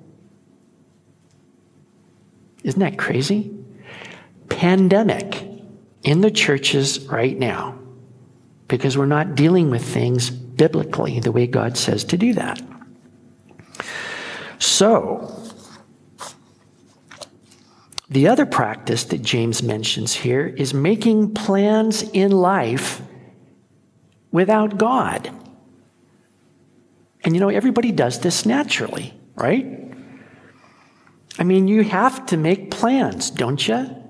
Isn't 2.65 2.81
that 2.81 2.97
crazy? 2.97 3.57
Pandemic 4.49 5.46
in 6.07 6.21
the 6.21 6.31
churches 6.31 7.01
right 7.07 7.37
now 7.37 7.77
because 8.69 8.97
we're 8.97 9.05
not 9.05 9.35
dealing 9.35 9.69
with 9.69 9.83
things 9.83 10.29
biblically 10.29 11.19
the 11.19 11.33
way 11.33 11.45
God 11.45 11.77
says 11.77 12.05
to 12.05 12.17
do 12.17 12.33
that. 12.33 12.61
So, 14.57 15.43
the 18.09 18.29
other 18.29 18.45
practice 18.45 19.03
that 19.03 19.21
James 19.21 19.61
mentions 19.61 20.13
here 20.13 20.47
is 20.47 20.73
making 20.73 21.33
plans 21.33 22.03
in 22.03 22.31
life 22.31 23.01
without 24.31 24.77
God. 24.77 25.29
And 27.25 27.35
you 27.35 27.41
know, 27.41 27.49
everybody 27.49 27.91
does 27.91 28.21
this 28.21 28.45
naturally, 28.45 29.13
right? 29.35 29.93
I 31.37 31.43
mean, 31.43 31.67
you 31.67 31.83
have 31.83 32.25
to 32.27 32.37
make 32.37 32.71
plans, 32.71 33.29
don't 33.29 33.67
you? 33.67 34.06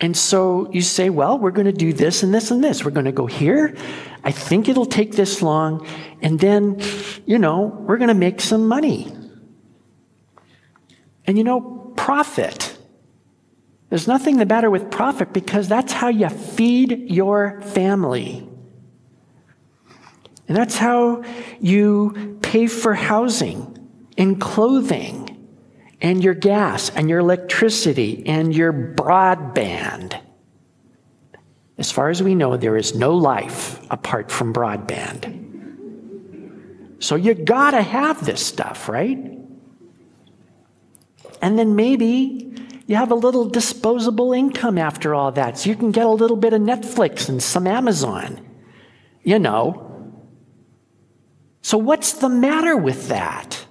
And 0.00 0.16
so 0.16 0.70
you 0.72 0.82
say, 0.82 1.08
well, 1.08 1.38
we're 1.38 1.52
going 1.52 1.66
to 1.66 1.72
do 1.72 1.92
this 1.92 2.22
and 2.22 2.34
this 2.34 2.50
and 2.50 2.62
this. 2.62 2.84
We're 2.84 2.90
going 2.90 3.06
to 3.06 3.12
go 3.12 3.26
here. 3.26 3.76
I 4.24 4.32
think 4.32 4.68
it'll 4.68 4.86
take 4.86 5.12
this 5.12 5.40
long. 5.40 5.86
And 6.20 6.40
then, 6.40 6.80
you 7.26 7.38
know, 7.38 7.62
we're 7.86 7.98
going 7.98 8.08
to 8.08 8.14
make 8.14 8.40
some 8.40 8.66
money. 8.66 9.12
And 11.26 11.38
you 11.38 11.44
know, 11.44 11.92
profit. 11.96 12.76
There's 13.88 14.08
nothing 14.08 14.38
the 14.38 14.46
matter 14.46 14.70
with 14.70 14.90
profit 14.90 15.32
because 15.32 15.68
that's 15.68 15.92
how 15.92 16.08
you 16.08 16.28
feed 16.28 17.10
your 17.10 17.60
family. 17.62 18.48
And 20.48 20.56
that's 20.56 20.76
how 20.76 21.22
you 21.60 22.38
pay 22.42 22.66
for 22.66 22.94
housing 22.94 23.70
and 24.18 24.40
clothing 24.40 25.33
and 26.04 26.22
your 26.22 26.34
gas 26.34 26.90
and 26.90 27.08
your 27.08 27.20
electricity 27.20 28.22
and 28.26 28.54
your 28.54 28.74
broadband. 28.74 30.20
As 31.78 31.90
far 31.90 32.10
as 32.10 32.22
we 32.22 32.34
know, 32.34 32.58
there 32.58 32.76
is 32.76 32.94
no 32.94 33.14
life 33.14 33.80
apart 33.90 34.30
from 34.30 34.52
broadband. 34.52 35.40
So 37.02 37.16
you 37.16 37.32
gotta 37.32 37.80
have 37.80 38.26
this 38.26 38.44
stuff, 38.44 38.86
right? 38.86 39.18
And 41.40 41.58
then 41.58 41.74
maybe 41.74 42.52
you 42.86 42.96
have 42.96 43.10
a 43.10 43.14
little 43.14 43.48
disposable 43.48 44.34
income 44.34 44.76
after 44.76 45.14
all 45.14 45.32
that, 45.32 45.56
so 45.56 45.70
you 45.70 45.74
can 45.74 45.90
get 45.90 46.04
a 46.04 46.10
little 46.10 46.36
bit 46.36 46.52
of 46.52 46.60
Netflix 46.60 47.30
and 47.30 47.42
some 47.42 47.66
Amazon. 47.66 48.46
You 49.22 49.38
know. 49.38 50.12
So, 51.62 51.78
what's 51.78 52.12
the 52.12 52.28
matter 52.28 52.76
with 52.76 53.08
that? 53.08 53.63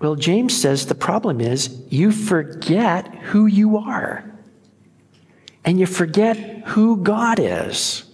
Well, 0.00 0.14
James 0.14 0.56
says 0.56 0.86
the 0.86 0.94
problem 0.94 1.40
is 1.40 1.82
you 1.88 2.12
forget 2.12 3.12
who 3.16 3.46
you 3.46 3.78
are, 3.78 4.24
and 5.64 5.80
you 5.80 5.86
forget 5.86 6.36
who 6.66 6.98
God 6.98 7.38
is. 7.40 8.04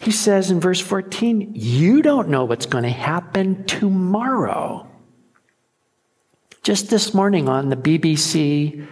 He 0.00 0.10
says 0.10 0.50
in 0.50 0.60
verse 0.60 0.80
14, 0.80 1.52
You 1.54 2.02
don't 2.02 2.30
know 2.30 2.44
what's 2.44 2.66
going 2.66 2.84
to 2.84 2.90
happen 2.90 3.64
tomorrow. 3.64 4.86
Just 6.62 6.90
this 6.90 7.14
morning 7.14 7.48
on 7.48 7.68
the 7.68 7.76
BBC 7.76 8.86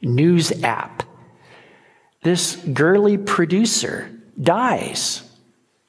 News 0.00 0.52
app, 0.62 1.02
this 2.22 2.56
girly 2.56 3.18
producer 3.18 4.10
dies. 4.40 5.31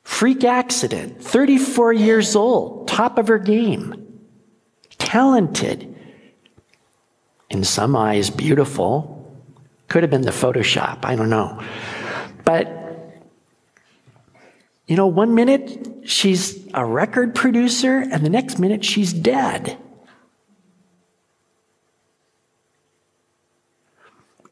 Freak 0.03 0.43
accident, 0.43 1.23
34 1.23 1.93
years 1.93 2.35
old, 2.35 2.87
top 2.87 3.17
of 3.17 3.27
her 3.27 3.39
game, 3.39 4.21
talented, 4.97 5.93
in 7.49 7.63
some 7.63 7.95
eyes 7.95 8.29
beautiful. 8.29 9.09
Could 9.87 10.03
have 10.03 10.09
been 10.09 10.21
the 10.21 10.31
Photoshop, 10.31 11.05
I 11.05 11.15
don't 11.15 11.29
know. 11.29 11.61
But 12.43 12.79
you 14.87 14.97
know, 14.97 15.07
one 15.07 15.33
minute 15.33 15.87
she's 16.03 16.67
a 16.73 16.85
record 16.85 17.33
producer, 17.33 17.99
and 17.99 18.25
the 18.25 18.29
next 18.29 18.59
minute 18.59 18.83
she's 18.83 19.13
dead. 19.13 19.77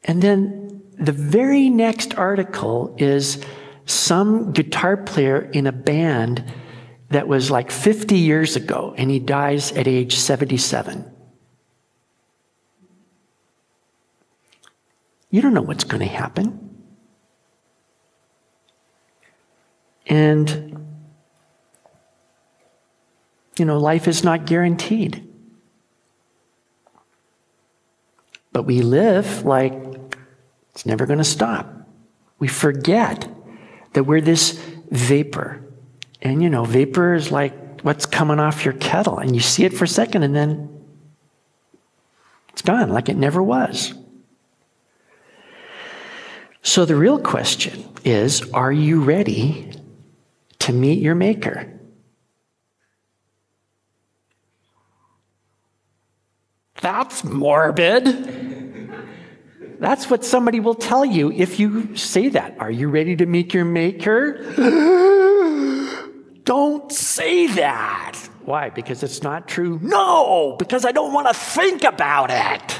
And 0.03 0.21
then 0.21 0.81
the 0.97 1.11
very 1.11 1.69
next 1.69 2.13
article 2.15 2.95
is 2.97 3.43
some 3.85 4.51
guitar 4.53 4.97
player 4.97 5.41
in 5.41 5.67
a 5.67 5.71
band 5.71 6.43
that 7.09 7.27
was 7.27 7.51
like 7.51 7.71
50 7.71 8.17
years 8.17 8.55
ago, 8.55 8.93
and 8.97 9.11
he 9.11 9.19
dies 9.19 9.71
at 9.73 9.87
age 9.87 10.15
77. 10.15 11.11
You 15.29 15.41
don't 15.41 15.53
know 15.53 15.61
what's 15.61 15.83
going 15.83 16.01
to 16.01 16.13
happen. 16.13 16.69
And, 20.07 20.85
you 23.57 23.65
know, 23.65 23.77
life 23.77 24.07
is 24.07 24.23
not 24.23 24.45
guaranteed. 24.45 25.27
But 28.51 28.63
we 28.63 28.81
live 28.81 29.45
like 29.45 29.73
it's 30.71 30.85
never 30.85 31.05
going 31.05 31.19
to 31.19 31.23
stop. 31.23 31.87
We 32.39 32.47
forget 32.47 33.27
that 33.93 34.03
we're 34.03 34.21
this 34.21 34.51
vapor. 34.89 35.63
And, 36.21 36.41
you 36.41 36.49
know, 36.49 36.63
vapor 36.65 37.13
is 37.13 37.31
like 37.31 37.81
what's 37.81 38.05
coming 38.05 38.39
off 38.39 38.63
your 38.63 38.75
kettle, 38.75 39.17
and 39.17 39.35
you 39.35 39.41
see 39.41 39.63
it 39.63 39.73
for 39.73 39.85
a 39.85 39.87
second, 39.87 40.23
and 40.23 40.35
then 40.35 40.69
it's 42.49 42.61
gone 42.61 42.89
like 42.89 43.09
it 43.09 43.17
never 43.17 43.41
was. 43.41 43.93
So 46.63 46.85
the 46.85 46.95
real 46.95 47.17
question 47.19 47.85
is 48.05 48.49
are 48.51 48.71
you 48.71 49.01
ready 49.01 49.71
to 50.61 50.73
meet 50.73 50.99
your 50.99 51.15
Maker. 51.15 51.67
That's 56.81 57.23
morbid. 57.23 58.40
That's 59.81 60.11
what 60.11 60.23
somebody 60.23 60.59
will 60.59 60.75
tell 60.75 61.03
you 61.03 61.31
if 61.31 61.59
you 61.59 61.97
say 61.97 62.29
that. 62.29 62.55
Are 62.59 62.69
you 62.69 62.87
ready 62.87 63.15
to 63.15 63.25
meet 63.25 63.51
your 63.51 63.65
Maker? 63.65 64.43
don't 66.43 66.91
say 66.91 67.47
that. 67.47 68.15
Why? 68.45 68.69
Because 68.69 69.01
it's 69.01 69.23
not 69.23 69.47
true? 69.47 69.79
No, 69.81 70.55
because 70.59 70.85
I 70.85 70.91
don't 70.91 71.13
want 71.13 71.29
to 71.29 71.33
think 71.33 71.83
about 71.83 72.29
it. 72.29 72.79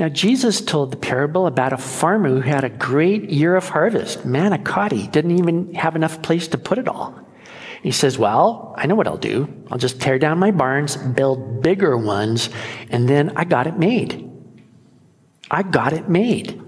Now, 0.00 0.08
Jesus 0.08 0.60
told 0.60 0.90
the 0.90 0.96
parable 0.96 1.46
about 1.46 1.72
a 1.72 1.78
farmer 1.78 2.30
who 2.30 2.40
had 2.40 2.64
a 2.64 2.68
great 2.68 3.30
year 3.30 3.54
of 3.54 3.68
harvest, 3.68 4.26
manicotti, 4.26 5.10
didn't 5.12 5.38
even 5.38 5.72
have 5.74 5.94
enough 5.94 6.20
place 6.20 6.48
to 6.48 6.58
put 6.58 6.78
it 6.78 6.88
all. 6.88 7.25
He 7.86 7.92
says, 7.92 8.18
Well, 8.18 8.74
I 8.76 8.86
know 8.86 8.96
what 8.96 9.06
I'll 9.06 9.16
do. 9.16 9.46
I'll 9.70 9.78
just 9.78 10.00
tear 10.00 10.18
down 10.18 10.40
my 10.40 10.50
barns, 10.50 10.96
build 10.96 11.62
bigger 11.62 11.96
ones, 11.96 12.50
and 12.90 13.08
then 13.08 13.34
I 13.36 13.44
got 13.44 13.68
it 13.68 13.78
made. 13.78 14.28
I 15.52 15.62
got 15.62 15.92
it 15.92 16.08
made. 16.08 16.60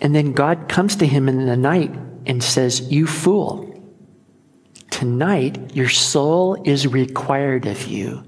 And 0.00 0.12
then 0.12 0.32
God 0.32 0.68
comes 0.68 0.96
to 0.96 1.06
him 1.06 1.28
in 1.28 1.46
the 1.46 1.56
night 1.56 1.94
and 2.26 2.42
says, 2.42 2.80
You 2.90 3.06
fool, 3.06 3.80
tonight 4.90 5.76
your 5.76 5.88
soul 5.88 6.60
is 6.64 6.88
required 6.88 7.66
of 7.66 7.86
you. 7.86 8.24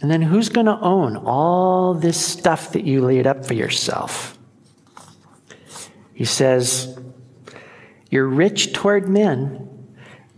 And 0.00 0.10
then 0.10 0.22
who's 0.22 0.48
going 0.48 0.66
to 0.66 0.80
own 0.80 1.16
all 1.18 1.94
this 1.94 2.20
stuff 2.20 2.72
that 2.72 2.82
you 2.82 3.00
laid 3.00 3.28
up 3.28 3.46
for 3.46 3.54
yourself? 3.54 4.36
He 6.14 6.24
says, 6.24 6.98
You're 8.10 8.28
rich 8.28 8.72
toward 8.72 9.08
men, 9.08 9.68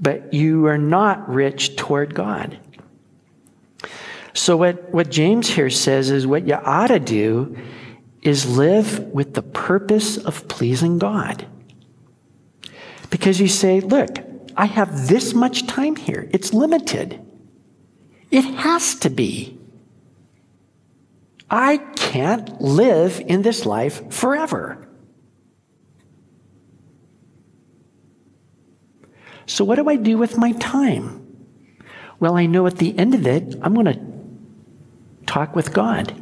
but 0.01 0.33
you 0.33 0.67
are 0.67 0.79
not 0.79 1.29
rich 1.29 1.77
toward 1.77 2.15
God. 2.15 2.59
So, 4.33 4.57
what, 4.57 4.91
what 4.91 5.11
James 5.11 5.49
here 5.49 5.71
says 5.71 6.11
is 6.11 6.27
what 6.27 6.47
you 6.47 6.55
ought 6.55 6.89
to 6.89 7.01
do 7.01 7.57
is 8.23 8.57
live 8.57 9.01
with 9.01 9.35
the 9.35 9.43
purpose 9.43 10.17
of 10.17 10.49
pleasing 10.49 10.99
God. 10.99 11.47
Because 13.11 13.41
you 13.41 13.49
say, 13.49 13.81
Look, 13.81 14.19
I 14.57 14.67
have 14.67 15.09
this 15.09 15.35
much 15.35 15.67
time 15.67 15.97
here, 15.97 16.29
it's 16.33 16.53
limited. 16.53 17.21
It 18.31 18.43
has 18.43 18.95
to 18.97 19.11
be. 19.11 19.59
I 21.51 21.79
can't 21.79 22.61
live 22.61 23.23
in 23.27 23.43
this 23.43 23.65
life 23.65 24.13
forever. 24.13 24.88
So, 29.47 29.65
what 29.65 29.77
do 29.77 29.89
I 29.89 29.97
do 29.97 30.19
with 30.19 30.37
my 30.37 30.53
time? 30.53 31.25
Well, 32.21 32.37
I 32.37 32.47
know 32.47 32.67
at 32.67 32.79
the 32.79 32.99
end 32.99 33.15
of 33.15 33.27
it, 33.27 33.55
I'm 33.63 33.75
going 33.75 33.87
to 33.87 34.01
talk 35.27 35.55
with 35.55 35.73
God, 35.73 36.15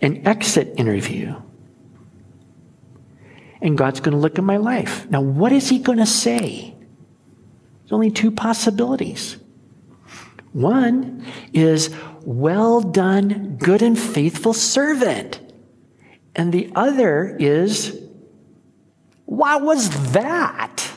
an 0.00 0.26
exit 0.26 0.74
interview. 0.76 1.34
And 3.60 3.78
God's 3.78 4.00
going 4.00 4.12
to 4.12 4.18
look 4.18 4.38
at 4.38 4.44
my 4.44 4.56
life. 4.56 5.08
Now, 5.08 5.20
what 5.20 5.52
is 5.52 5.68
He 5.68 5.78
going 5.78 5.98
to 5.98 6.06
say? 6.06 6.74
There's 7.82 7.92
only 7.92 8.10
two 8.10 8.32
possibilities. 8.32 9.36
One 10.52 11.24
is, 11.52 11.94
well 12.24 12.80
done, 12.80 13.56
good 13.56 13.82
and 13.82 13.98
faithful 13.98 14.52
servant. 14.52 15.40
And 16.34 16.52
the 16.52 16.70
other 16.74 17.36
is, 17.38 17.98
what 19.26 19.62
was 19.62 20.12
that? 20.12 20.91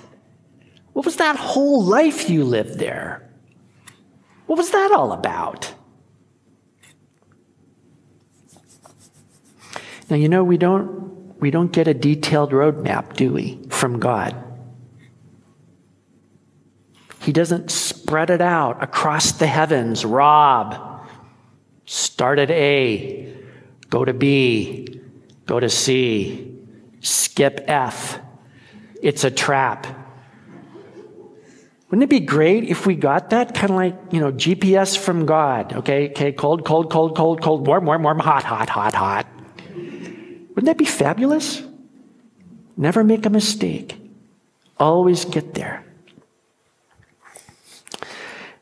What 0.95 1.03
was 1.03 1.17
that 1.17 1.35
whole 1.35 1.83
life 1.83 2.29
you 2.29 2.45
lived 2.45 2.79
there? 2.79 3.29
What 4.45 4.57
was 4.57 4.71
that 4.71 4.93
all 4.93 5.11
about? 5.11 5.73
Now, 10.09 10.15
you 10.15 10.29
know, 10.29 10.41
we 10.41 10.55
don't, 10.55 11.35
we 11.41 11.51
don't 11.51 11.73
get 11.73 11.89
a 11.89 11.93
detailed 11.93 12.51
roadmap, 12.51 13.17
do 13.17 13.33
we, 13.33 13.59
from 13.69 13.99
God? 13.99 14.41
He 17.19 17.33
doesn't 17.33 17.71
spread 17.71 18.29
it 18.29 18.39
out 18.39 18.81
across 18.81 19.33
the 19.33 19.47
heavens. 19.47 20.05
Rob, 20.05 21.05
start 21.85 22.39
at 22.39 22.51
A, 22.51 23.35
go 23.89 24.05
to 24.05 24.13
B, 24.13 25.01
go 25.45 25.59
to 25.59 25.67
C, 25.67 26.57
skip 27.01 27.65
F. 27.67 28.17
It's 29.01 29.25
a 29.25 29.29
trap. 29.29 30.03
Wouldn't 31.89 32.03
it 32.03 32.09
be 32.09 32.19
great 32.19 32.63
if 32.63 32.85
we 32.85 32.95
got 32.95 33.29
that? 33.29 33.53
Kind 33.53 33.71
of 33.71 33.77
like, 33.77 33.95
you 34.11 34.19
know, 34.19 34.31
GPS 34.31 34.97
from 34.97 35.25
God. 35.25 35.73
Okay, 35.73 36.09
okay, 36.09 36.31
cold, 36.31 36.65
cold, 36.65 36.91
cold, 36.91 37.15
cold, 37.15 37.41
cold, 37.41 37.67
warm, 37.67 37.85
warm, 37.85 38.03
warm, 38.03 38.19
hot, 38.19 38.43
hot, 38.43 38.69
hot, 38.69 38.95
hot. 38.95 39.27
Wouldn't 39.75 40.65
that 40.65 40.77
be 40.77 40.85
fabulous? 40.85 41.61
Never 42.75 43.03
make 43.03 43.25
a 43.25 43.29
mistake. 43.29 43.97
Always 44.79 45.25
get 45.25 45.53
there. 45.53 45.85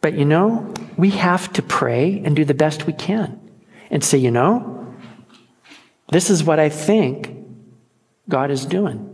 But 0.02 0.16
you 0.16 0.26
know, 0.26 0.74
we 0.98 1.12
have 1.12 1.54
to 1.54 1.62
pray 1.62 2.22
and 2.26 2.36
do 2.36 2.44
the 2.44 2.54
best 2.54 2.86
we 2.86 2.94
can 2.94 3.40
and 3.90 4.04
say, 4.04 4.18
you 4.18 4.32
know, 4.32 4.94
this 6.12 6.30
is 6.30 6.44
what 6.44 6.60
I 6.60 6.68
think 6.68 7.34
God 8.28 8.52
is 8.52 8.66
doing. 8.66 9.10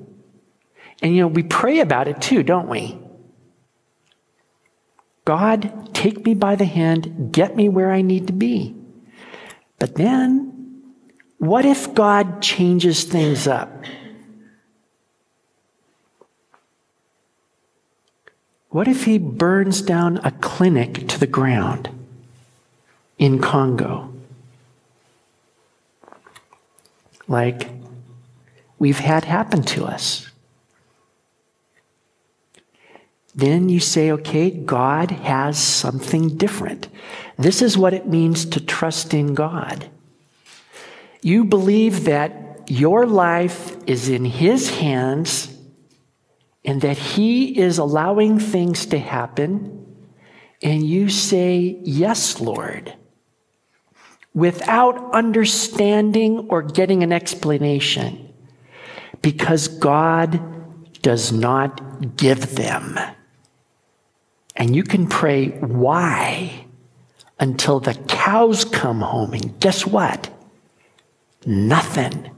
And 1.01 1.15
you 1.15 1.21
know, 1.21 1.27
we 1.27 1.43
pray 1.43 1.79
about 1.79 2.07
it 2.07 2.19
too, 2.21 2.41
don't 2.41 2.67
we? 2.67 2.97
God, 5.29 5.93
take 5.93 6.25
me 6.25 6.33
by 6.33 6.55
the 6.55 6.65
hand, 6.65 7.29
get 7.31 7.55
me 7.55 7.69
where 7.69 7.91
I 7.91 8.01
need 8.01 8.25
to 8.25 8.33
be. 8.33 8.73
But 9.77 9.93
then, 9.93 10.95
what 11.37 11.65
if 11.65 11.93
God 11.93 12.41
changes 12.41 13.03
things 13.03 13.45
up? 13.45 13.71
What 18.69 18.87
if 18.87 19.03
he 19.03 19.19
burns 19.19 19.83
down 19.83 20.17
a 20.23 20.31
clinic 20.31 21.07
to 21.09 21.19
the 21.19 21.27
ground 21.27 21.89
in 23.19 23.37
Congo? 23.37 24.11
Like 27.27 27.69
we've 28.79 28.97
had 28.97 29.25
happen 29.25 29.61
to 29.61 29.85
us. 29.85 30.27
Then 33.39 33.69
you 33.69 33.79
say, 33.79 34.11
okay, 34.11 34.49
God 34.49 35.11
has 35.11 35.57
something 35.57 36.35
different. 36.35 36.89
This 37.37 37.61
is 37.61 37.77
what 37.77 37.93
it 37.93 38.05
means 38.05 38.43
to 38.47 38.59
trust 38.59 39.13
in 39.13 39.33
God. 39.33 39.89
You 41.21 41.45
believe 41.45 42.03
that 42.03 42.69
your 42.69 43.05
life 43.05 43.77
is 43.87 44.09
in 44.09 44.25
His 44.25 44.69
hands 44.69 45.55
and 46.65 46.81
that 46.81 46.97
He 46.97 47.57
is 47.57 47.77
allowing 47.77 48.39
things 48.39 48.85
to 48.87 48.99
happen, 48.99 49.85
and 50.61 50.85
you 50.85 51.07
say, 51.07 51.79
Yes, 51.83 52.41
Lord, 52.41 52.93
without 54.33 55.13
understanding 55.13 56.47
or 56.49 56.61
getting 56.61 57.03
an 57.03 57.13
explanation, 57.13 58.33
because 59.21 59.69
God 59.69 60.41
does 61.01 61.31
not 61.31 62.17
give 62.17 62.55
them. 62.57 62.99
And 64.59 64.75
you 64.75 64.83
can 64.83 65.07
pray, 65.07 65.47
Why? 65.47 66.65
until 67.39 67.79
the 67.79 67.93
cows 67.93 68.65
come 68.65 69.01
home, 69.01 69.33
and 69.33 69.59
guess 69.59 69.85
what? 69.87 70.29
Nothing. 71.45 72.31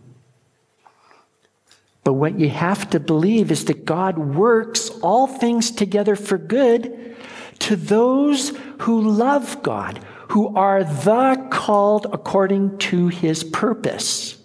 But 2.03 2.13
what 2.13 2.39
you 2.39 2.49
have 2.49 2.89
to 2.91 2.99
believe 2.99 3.51
is 3.51 3.65
that 3.65 3.85
God 3.85 4.17
works 4.17 4.89
all 5.01 5.27
things 5.27 5.71
together 5.71 6.15
for 6.15 6.37
good 6.37 7.15
to 7.59 7.75
those 7.75 8.49
who 8.79 9.01
love 9.01 9.61
God, 9.61 9.99
who 10.29 10.55
are 10.55 10.83
the 10.83 11.47
called 11.51 12.07
according 12.11 12.77
to 12.79 13.07
his 13.07 13.43
purpose. 13.43 14.37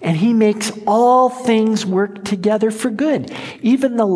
And 0.00 0.16
he 0.16 0.32
makes 0.32 0.72
all 0.86 1.28
things 1.28 1.84
work 1.84 2.24
together 2.24 2.70
for 2.70 2.90
good, 2.90 3.32
even 3.60 3.96
the 3.96 4.06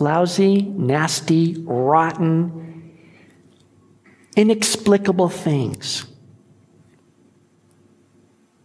lousy, 0.00 0.62
nasty, 0.62 1.62
rotten, 1.64 2.92
inexplicable 4.36 5.28
things. 5.28 6.06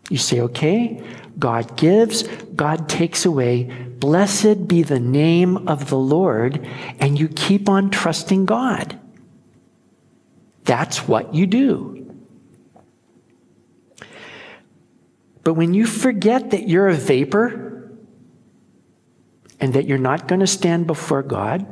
You 0.10 0.18
say, 0.18 0.42
okay, 0.42 1.02
God 1.40 1.78
gives, 1.78 2.24
God 2.56 2.90
takes 2.90 3.26
away. 3.26 3.64
Blessed 3.64 4.68
be 4.68 4.84
the 4.84 5.00
name 5.00 5.70
of 5.70 5.90
the 5.90 5.98
Lord, 5.98 6.68
and 7.00 7.18
you 7.18 7.30
keep 7.30 7.70
on 7.70 7.90
trusting 7.90 8.46
God. 8.46 9.00
That's 10.66 11.08
what 11.08 11.34
you 11.34 11.48
do. 11.48 11.98
But 15.44 15.54
when 15.54 15.74
you 15.74 15.88
forget 15.88 16.52
that 16.52 16.68
you're 16.68 16.88
a 16.88 16.94
vapor 16.94 17.71
and 19.62 19.74
that 19.74 19.86
you're 19.86 20.00
not 20.00 20.28
going 20.28 20.42
to 20.42 20.48
stand 20.48 20.88
before 20.88 21.22
God, 21.22 21.66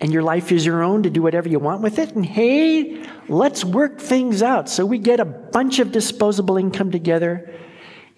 and 0.00 0.12
your 0.12 0.22
life 0.22 0.50
is 0.50 0.66
your 0.66 0.82
own 0.82 1.04
to 1.04 1.10
do 1.10 1.22
whatever 1.22 1.48
you 1.48 1.58
want 1.58 1.82
with 1.82 1.98
it. 1.98 2.16
And 2.16 2.26
hey, 2.26 3.06
let's 3.28 3.64
work 3.64 4.00
things 4.00 4.42
out 4.42 4.68
so 4.68 4.84
we 4.84 4.98
get 4.98 5.20
a 5.20 5.24
bunch 5.24 5.78
of 5.78 5.92
disposable 5.92 6.56
income 6.56 6.90
together 6.90 7.54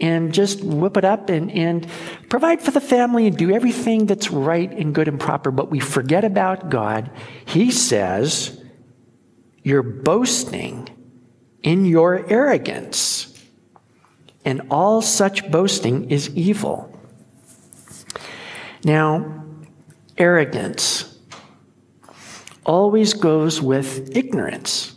and 0.00 0.32
just 0.32 0.62
whip 0.62 0.96
it 0.96 1.04
up 1.04 1.28
and, 1.28 1.50
and 1.50 1.86
provide 2.28 2.62
for 2.62 2.70
the 2.70 2.80
family 2.80 3.26
and 3.26 3.36
do 3.36 3.50
everything 3.50 4.06
that's 4.06 4.30
right 4.30 4.70
and 4.70 4.94
good 4.94 5.08
and 5.08 5.20
proper. 5.20 5.50
But 5.50 5.70
we 5.70 5.80
forget 5.80 6.24
about 6.24 6.70
God. 6.70 7.10
He 7.44 7.70
says, 7.70 8.62
You're 9.62 9.82
boasting 9.82 10.88
in 11.62 11.84
your 11.84 12.30
arrogance. 12.30 13.32
And 14.44 14.62
all 14.70 15.02
such 15.02 15.50
boasting 15.50 16.10
is 16.10 16.30
evil. 16.36 16.95
Now, 18.86 19.42
arrogance 20.16 21.18
always 22.64 23.14
goes 23.14 23.60
with 23.60 24.16
ignorance. 24.16 24.94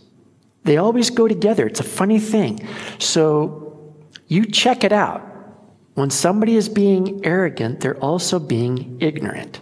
They 0.64 0.78
always 0.78 1.10
go 1.10 1.28
together. 1.28 1.66
It's 1.66 1.80
a 1.80 1.84
funny 1.84 2.20
thing. 2.20 2.68
So 3.00 3.96
you 4.28 4.46
check 4.46 4.84
it 4.84 4.92
out. 4.92 5.26
When 5.96 6.12
somebody 6.12 6.56
is 6.56 6.70
being 6.70 7.26
arrogant, 7.26 7.80
they're 7.80 7.98
also 7.98 8.38
being 8.38 9.00
ignorant. 9.02 9.60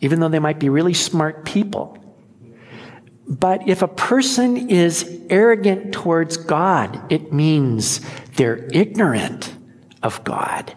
Even 0.00 0.20
though 0.20 0.30
they 0.30 0.38
might 0.38 0.58
be 0.58 0.70
really 0.70 0.94
smart 0.94 1.44
people. 1.44 1.98
But 3.28 3.68
if 3.68 3.82
a 3.82 3.88
person 3.88 4.70
is 4.70 5.20
arrogant 5.28 5.92
towards 5.92 6.38
God, 6.38 7.12
it 7.12 7.34
means 7.34 8.00
they're 8.36 8.66
ignorant 8.72 9.54
of 10.02 10.24
God. 10.24 10.74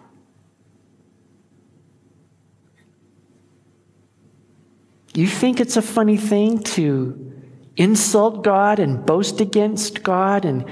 You 5.14 5.26
think 5.26 5.60
it's 5.60 5.76
a 5.76 5.82
funny 5.82 6.16
thing 6.16 6.62
to 6.74 7.32
insult 7.76 8.44
God 8.44 8.78
and 8.78 9.04
boast 9.04 9.40
against 9.40 10.02
God 10.02 10.44
and 10.44 10.64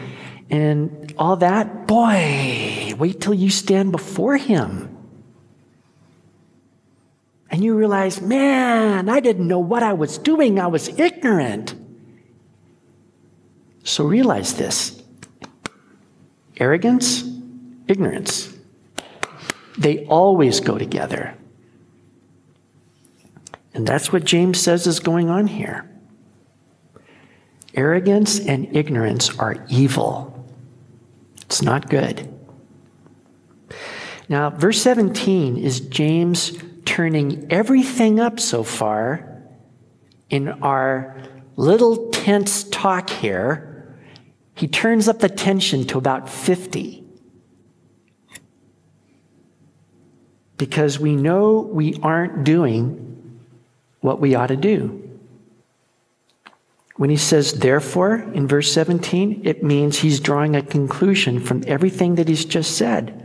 and 0.50 1.12
all 1.18 1.36
that, 1.36 1.86
boy, 1.86 2.94
wait 2.96 3.20
till 3.20 3.34
you 3.34 3.50
stand 3.50 3.92
before 3.92 4.36
Him. 4.36 4.96
And 7.50 7.62
you 7.62 7.74
realize, 7.74 8.20
man, 8.20 9.08
I 9.08 9.20
didn't 9.20 9.48
know 9.48 9.58
what 9.58 9.82
I 9.82 9.92
was 9.92 10.18
doing. 10.18 10.58
I 10.58 10.66
was 10.66 10.88
ignorant. 10.98 11.74
So 13.84 14.04
realize 14.04 14.54
this 14.54 15.02
arrogance, 16.58 17.24
ignorance, 17.86 18.54
they 19.78 20.04
always 20.06 20.60
go 20.60 20.76
together. 20.76 21.37
And 23.74 23.86
that's 23.86 24.12
what 24.12 24.24
James 24.24 24.60
says 24.60 24.86
is 24.86 25.00
going 25.00 25.28
on 25.28 25.46
here. 25.46 25.88
Arrogance 27.74 28.40
and 28.40 28.74
ignorance 28.76 29.36
are 29.38 29.64
evil. 29.68 30.46
It's 31.42 31.62
not 31.62 31.88
good. 31.88 32.34
Now, 34.28 34.50
verse 34.50 34.82
17 34.82 35.56
is 35.56 35.80
James 35.80 36.58
turning 36.84 37.46
everything 37.50 38.20
up 38.20 38.40
so 38.40 38.62
far 38.62 39.42
in 40.28 40.48
our 40.62 41.22
little 41.56 42.10
tense 42.10 42.64
talk 42.64 43.10
here. 43.10 43.96
He 44.54 44.68
turns 44.68 45.08
up 45.08 45.20
the 45.20 45.28
tension 45.28 45.86
to 45.86 45.98
about 45.98 46.28
50. 46.28 47.04
Because 50.56 50.98
we 50.98 51.14
know 51.14 51.60
we 51.60 51.94
aren't 52.02 52.44
doing 52.44 53.07
what 54.00 54.20
we 54.20 54.34
ought 54.34 54.48
to 54.48 54.56
do. 54.56 55.04
When 56.96 57.10
he 57.10 57.16
says 57.16 57.52
therefore 57.54 58.16
in 58.34 58.48
verse 58.48 58.72
17, 58.72 59.42
it 59.44 59.62
means 59.62 59.98
he's 59.98 60.18
drawing 60.18 60.56
a 60.56 60.62
conclusion 60.62 61.40
from 61.40 61.62
everything 61.66 62.16
that 62.16 62.28
he's 62.28 62.44
just 62.44 62.76
said. 62.76 63.24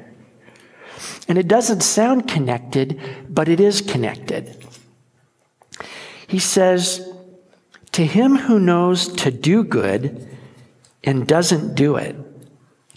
And 1.28 1.38
it 1.38 1.48
doesn't 1.48 1.82
sound 1.82 2.28
connected, 2.28 3.00
but 3.28 3.50
it 3.50 3.60
is 3.60 3.82
connected. 3.82 4.64
he 6.28 6.40
says, 6.40 7.12
To 7.94 8.06
him 8.06 8.38
who 8.38 8.60
knows 8.60 9.08
to 9.16 9.32
do 9.32 9.64
good 9.64 10.28
and 11.04 11.28
doesn't 11.28 11.76
do 11.76 11.96
it, 11.96 12.16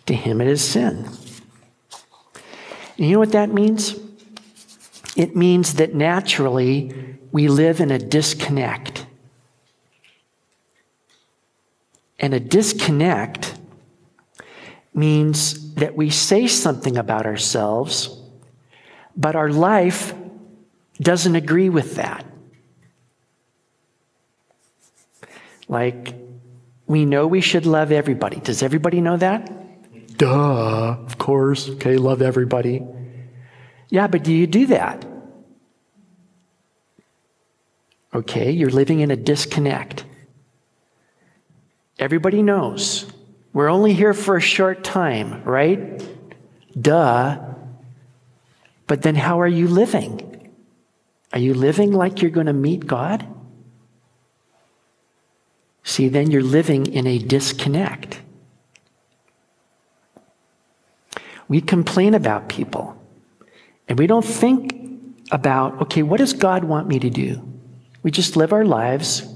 to 0.07 0.15
him 0.15 0.41
it 0.41 0.49
is 0.49 0.63
sin. 0.63 1.09
And 2.97 3.07
you 3.07 3.13
know 3.13 3.19
what 3.19 3.33
that 3.33 3.53
means? 3.53 3.95
It 5.17 5.35
means 5.35 5.75
that 5.75 5.95
naturally 5.95 7.19
we 7.33 7.49
live 7.49 7.81
in 7.81 7.91
a 7.91 7.99
disconnect. 7.99 9.07
And 12.19 12.35
a 12.35 12.41
disconnect 12.41 13.55
means 14.95 15.75
that 15.75 15.97
we 15.97 16.11
say 16.11 16.47
something 16.47 16.97
about 16.97 17.27
ourselves, 17.27 18.19
but 19.17 19.37
our 19.37 19.51
life 19.51 20.15
doesn't 21.01 21.35
agree 21.35 21.69
with 21.69 21.97
that. 21.97 22.25
Like, 25.69 26.15
we 26.87 27.05
know 27.05 27.27
we 27.27 27.41
should 27.41 27.67
love 27.67 27.91
everybody. 27.91 28.37
Does 28.41 28.63
everybody 28.63 29.01
know 29.01 29.17
that? 29.17 30.17
Duh, 30.17 30.97
of 31.05 31.19
course. 31.19 31.69
Okay, 31.69 31.97
love 31.97 32.23
everybody. 32.23 32.83
Yeah, 33.89 34.07
but 34.07 34.25
do 34.25 34.33
you 34.33 34.47
do 34.47 34.67
that? 34.67 35.05
Okay, 38.15 38.51
you're 38.51 38.71
living 38.71 39.01
in 39.01 39.11
a 39.11 39.17
disconnect. 39.17 40.05
Everybody 41.99 42.43
knows. 42.43 43.07
We're 43.53 43.69
only 43.69 43.93
here 43.93 44.15
for 44.15 44.37
a 44.37 44.41
short 44.41 44.85
time, 44.85 45.43
right? 45.45 46.03
Duh. 46.79 47.39
But 48.87 49.03
then 49.03 49.15
how 49.15 49.41
are 49.41 49.49
you 49.49 49.69
living? 49.69 50.53
Are 51.33 51.39
you 51.39 51.55
living 51.55 51.93
like 51.93 52.23
you're 52.23 52.31
going 52.31 52.47
to 52.47 52.53
meet 52.53 52.87
God? 52.87 53.27
See, 55.83 56.09
then 56.09 56.31
you're 56.31 56.43
living 56.43 56.87
in 56.87 57.07
a 57.07 57.19
disconnect. 57.19 58.21
We 61.49 61.61
complain 61.61 62.15
about 62.15 62.49
people 62.49 62.97
and 63.89 63.99
we 63.99 64.07
don't 64.07 64.25
think 64.25 64.75
about, 65.31 65.81
okay, 65.83 66.03
what 66.03 66.19
does 66.19 66.33
God 66.33 66.65
want 66.65 66.89
me 66.89 66.99
to 66.99 67.11
do? 67.11 67.43
We 68.03 68.11
just 68.11 68.37
live 68.37 68.53
our 68.53 68.65
lives. 68.65 69.27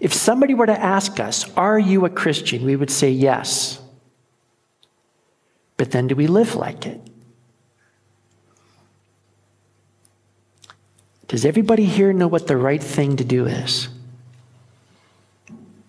If 0.00 0.12
somebody 0.12 0.54
were 0.54 0.66
to 0.66 0.78
ask 0.78 1.18
us, 1.20 1.50
Are 1.56 1.78
you 1.78 2.04
a 2.04 2.10
Christian? 2.10 2.64
we 2.64 2.76
would 2.76 2.90
say 2.90 3.10
yes. 3.10 3.80
But 5.76 5.90
then 5.90 6.06
do 6.06 6.14
we 6.14 6.26
live 6.26 6.54
like 6.54 6.86
it? 6.86 7.00
Does 11.28 11.44
everybody 11.44 11.84
here 11.84 12.12
know 12.12 12.28
what 12.28 12.46
the 12.46 12.56
right 12.56 12.82
thing 12.82 13.16
to 13.16 13.24
do 13.24 13.46
is? 13.46 13.88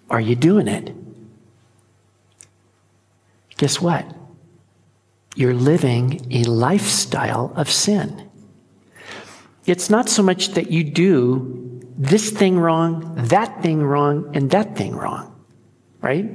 Are 0.10 0.22
you 0.22 0.36
doing 0.36 0.68
it? 0.68 0.94
Guess 3.58 3.82
what? 3.82 4.06
You're 5.38 5.54
living 5.54 6.26
a 6.32 6.46
lifestyle 6.46 7.54
of 7.56 7.70
sin. 7.70 8.28
It's 9.68 9.88
not 9.88 10.10
so 10.10 10.24
much 10.24 10.54
that 10.54 10.72
you 10.72 10.84
do 10.84 11.80
this 11.96 12.32
thing 12.32 12.58
wrong, 12.58 13.14
that 13.28 13.62
thing 13.62 13.84
wrong, 13.84 14.36
and 14.36 14.50
that 14.50 14.76
thing 14.76 14.96
wrong, 14.96 15.46
right? 16.02 16.26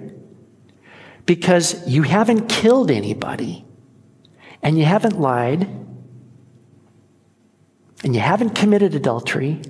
Because 1.26 1.84
you 1.88 2.02
haven't 2.02 2.48
killed 2.48 2.92
anybody, 2.92 3.64
and 4.62 4.78
you 4.78 4.84
haven't 4.84 5.18
lied, 5.18 5.62
and 8.04 8.14
you 8.14 8.20
haven't 8.20 8.50
committed 8.50 8.94
adultery, 8.94 9.60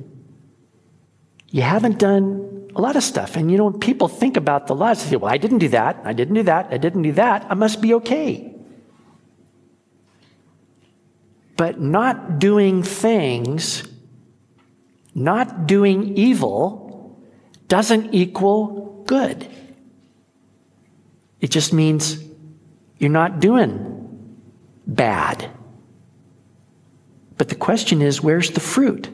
you 1.49 1.63
haven't 1.63 1.99
done 1.99 2.69
a 2.77 2.83
lot 2.83 2.97
of 2.97 3.03
stuff. 3.03 3.37
And 3.37 3.51
you 3.51 3.57
know, 3.57 3.65
when 3.65 3.81
people 3.81 4.09
think 4.09 4.37
about 4.37 4.67
the 4.67 4.75
laws, 4.75 5.03
they 5.03 5.13
say, 5.13 5.17
well, 5.17 5.33
I 5.33 5.39
didn't 5.39 5.59
do 5.59 5.69
that, 5.69 6.03
I 6.05 6.13
didn't 6.13 6.35
do 6.35 6.43
that, 6.43 6.69
I 6.71 6.77
didn't 6.77 7.01
do 7.01 7.13
that, 7.13 7.47
I 7.49 7.55
must 7.55 7.81
be 7.81 7.95
okay. 7.95 8.52
But 11.63 11.81
not 11.81 12.41
doing 12.41 12.83
things, 12.83 13.85
not 15.15 15.69
doing 15.69 16.19
evil, 16.19 17.23
doesn't 17.69 18.13
equal 18.13 19.05
good. 19.07 19.47
It 21.41 21.53
just 21.53 21.73
means 21.73 22.19
you're 22.99 23.11
not 23.11 23.39
doing 23.39 24.35
bad. 24.89 25.53
But 27.39 27.49
the 27.49 27.55
question 27.55 28.03
is, 28.03 28.21
where's 28.21 28.51
the 28.51 28.59
fruit? 28.59 29.09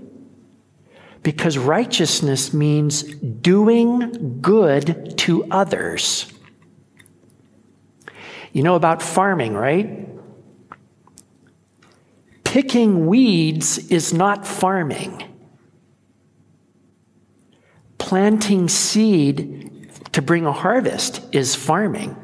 Because 1.23 1.59
righteousness 1.59 2.55
means 2.55 3.03
doing 3.03 4.41
good 4.41 5.19
to 5.19 5.45
others. 5.51 6.33
You 8.55 8.63
know 8.63 8.75
about 8.75 9.03
farming, 9.03 9.53
right? 9.53 10.08
Picking 12.49 13.07
weeds 13.07 13.77
is 13.91 14.15
not 14.15 14.47
farming. 14.47 15.23
Planting 17.99 18.71
seed 18.71 19.91
to 20.13 20.23
bring 20.23 20.47
a 20.47 20.53
harvest 20.53 21.23
is 21.31 21.55
farming. 21.55 22.17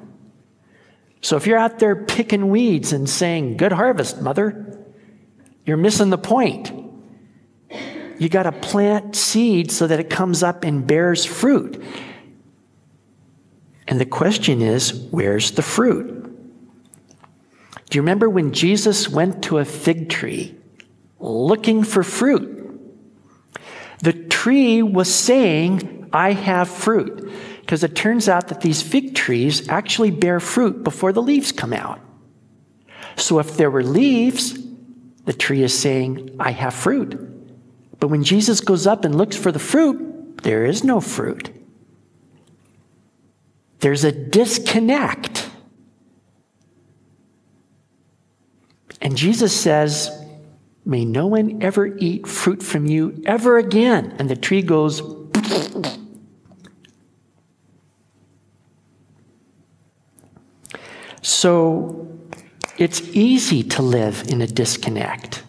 So 1.20 1.36
if 1.36 1.46
you're 1.46 1.58
out 1.58 1.78
there 1.78 1.94
picking 2.06 2.48
weeds 2.48 2.90
and 2.90 3.06
saying, 3.06 3.58
Good 3.58 3.72
harvest, 3.72 4.22
mother, 4.22 4.86
you're 5.66 5.76
missing 5.76 6.08
the 6.08 6.16
point. 6.16 6.72
You 8.18 8.30
got 8.30 8.44
to 8.44 8.52
plant 8.52 9.14
seed 9.14 9.70
so 9.70 9.86
that 9.86 10.00
it 10.00 10.08
comes 10.08 10.42
up 10.42 10.64
and 10.64 10.86
bears 10.86 11.26
fruit. 11.26 11.84
And 13.86 14.00
the 14.00 14.06
question 14.06 14.62
is, 14.62 14.94
where's 15.10 15.50
the 15.50 15.60
fruit? 15.60 16.33
Do 17.94 17.98
you 17.98 18.02
remember 18.02 18.28
when 18.28 18.50
Jesus 18.50 19.08
went 19.08 19.44
to 19.44 19.58
a 19.58 19.64
fig 19.64 20.08
tree 20.08 20.56
looking 21.20 21.84
for 21.84 22.02
fruit? 22.02 22.80
The 24.02 24.12
tree 24.12 24.82
was 24.82 25.14
saying, 25.14 26.08
I 26.12 26.32
have 26.32 26.68
fruit. 26.68 27.30
Because 27.60 27.84
it 27.84 27.94
turns 27.94 28.28
out 28.28 28.48
that 28.48 28.62
these 28.62 28.82
fig 28.82 29.14
trees 29.14 29.68
actually 29.68 30.10
bear 30.10 30.40
fruit 30.40 30.82
before 30.82 31.12
the 31.12 31.22
leaves 31.22 31.52
come 31.52 31.72
out. 31.72 32.00
So 33.14 33.38
if 33.38 33.56
there 33.56 33.70
were 33.70 33.84
leaves, 33.84 34.58
the 35.24 35.32
tree 35.32 35.62
is 35.62 35.78
saying, 35.78 36.34
I 36.40 36.50
have 36.50 36.74
fruit. 36.74 37.16
But 38.00 38.08
when 38.08 38.24
Jesus 38.24 38.60
goes 38.60 38.88
up 38.88 39.04
and 39.04 39.14
looks 39.14 39.36
for 39.36 39.52
the 39.52 39.60
fruit, 39.60 40.38
there 40.42 40.64
is 40.64 40.82
no 40.82 41.00
fruit. 41.00 41.48
There's 43.78 44.02
a 44.02 44.10
disconnect. 44.10 45.43
And 49.04 49.16
Jesus 49.16 49.54
says, 49.54 50.10
May 50.86 51.04
no 51.04 51.26
one 51.26 51.62
ever 51.62 51.96
eat 51.98 52.26
fruit 52.26 52.62
from 52.62 52.86
you 52.86 53.22
ever 53.26 53.58
again. 53.58 54.16
And 54.18 54.28
the 54.28 54.36
tree 54.36 54.62
goes, 54.62 55.02
So 61.20 62.08
it's 62.76 63.00
easy 63.14 63.62
to 63.62 63.82
live 63.82 64.24
in 64.28 64.42
a 64.42 64.46
disconnect 64.46 65.42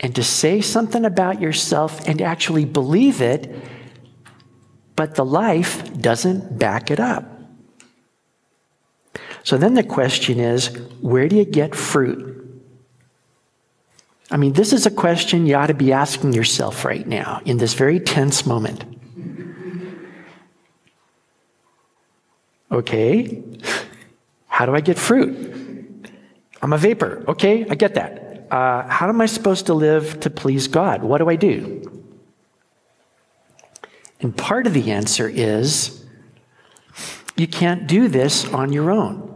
and 0.00 0.14
to 0.14 0.22
say 0.22 0.60
something 0.60 1.04
about 1.04 1.40
yourself 1.40 2.06
and 2.08 2.20
actually 2.20 2.64
believe 2.64 3.20
it, 3.20 3.54
but 4.96 5.14
the 5.14 5.24
life 5.24 5.98
doesn't 5.98 6.58
back 6.58 6.90
it 6.90 7.00
up. 7.00 7.39
So 9.42 9.56
then 9.56 9.74
the 9.74 9.82
question 9.82 10.38
is 10.38 10.68
where 11.00 11.28
do 11.28 11.36
you 11.36 11.44
get 11.44 11.74
fruit? 11.74 12.28
I 14.30 14.36
mean, 14.36 14.52
this 14.52 14.72
is 14.72 14.86
a 14.86 14.90
question 14.90 15.46
you 15.46 15.56
ought 15.56 15.66
to 15.66 15.74
be 15.74 15.92
asking 15.92 16.34
yourself 16.34 16.84
right 16.84 17.06
now 17.06 17.40
in 17.44 17.58
this 17.58 17.74
very 17.74 17.98
tense 17.98 18.46
moment. 18.46 18.84
Okay, 22.70 23.42
how 24.46 24.64
do 24.66 24.74
I 24.74 24.80
get 24.80 24.96
fruit? 24.96 26.08
I'm 26.62 26.72
a 26.72 26.78
vapor. 26.78 27.24
Okay, 27.26 27.66
I 27.68 27.74
get 27.74 27.94
that. 27.94 28.46
Uh, 28.50 28.86
how 28.86 29.08
am 29.08 29.20
I 29.20 29.26
supposed 29.26 29.66
to 29.66 29.74
live 29.74 30.20
to 30.20 30.30
please 30.30 30.68
God? 30.68 31.02
What 31.02 31.18
do 31.18 31.28
I 31.28 31.36
do? 31.36 32.00
And 34.20 34.36
part 34.36 34.66
of 34.66 34.74
the 34.74 34.92
answer 34.92 35.28
is 35.28 35.99
you 37.40 37.48
can't 37.48 37.86
do 37.86 38.06
this 38.06 38.44
on 38.52 38.70
your 38.70 38.90
own. 38.90 39.26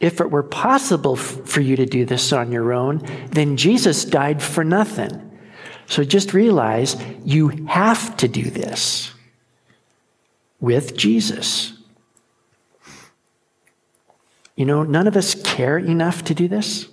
If 0.00 0.20
it 0.20 0.28
were 0.28 0.42
possible 0.42 1.14
for 1.14 1.60
you 1.60 1.76
to 1.76 1.86
do 1.86 2.04
this 2.04 2.32
on 2.32 2.50
your 2.50 2.72
own, 2.72 2.98
then 3.30 3.56
Jesus 3.56 4.04
died 4.04 4.42
for 4.42 4.64
nothing. 4.64 5.38
So 5.86 6.02
just 6.02 6.34
realize 6.34 6.96
you 7.24 7.48
have 7.68 8.16
to 8.16 8.26
do 8.26 8.42
this 8.50 9.12
with 10.58 10.96
Jesus. 10.96 11.74
You 14.56 14.64
know, 14.64 14.82
none 14.82 15.06
of 15.06 15.16
us 15.16 15.40
care 15.44 15.78
enough 15.78 16.24
to 16.24 16.34
do 16.34 16.48
this. 16.48 16.88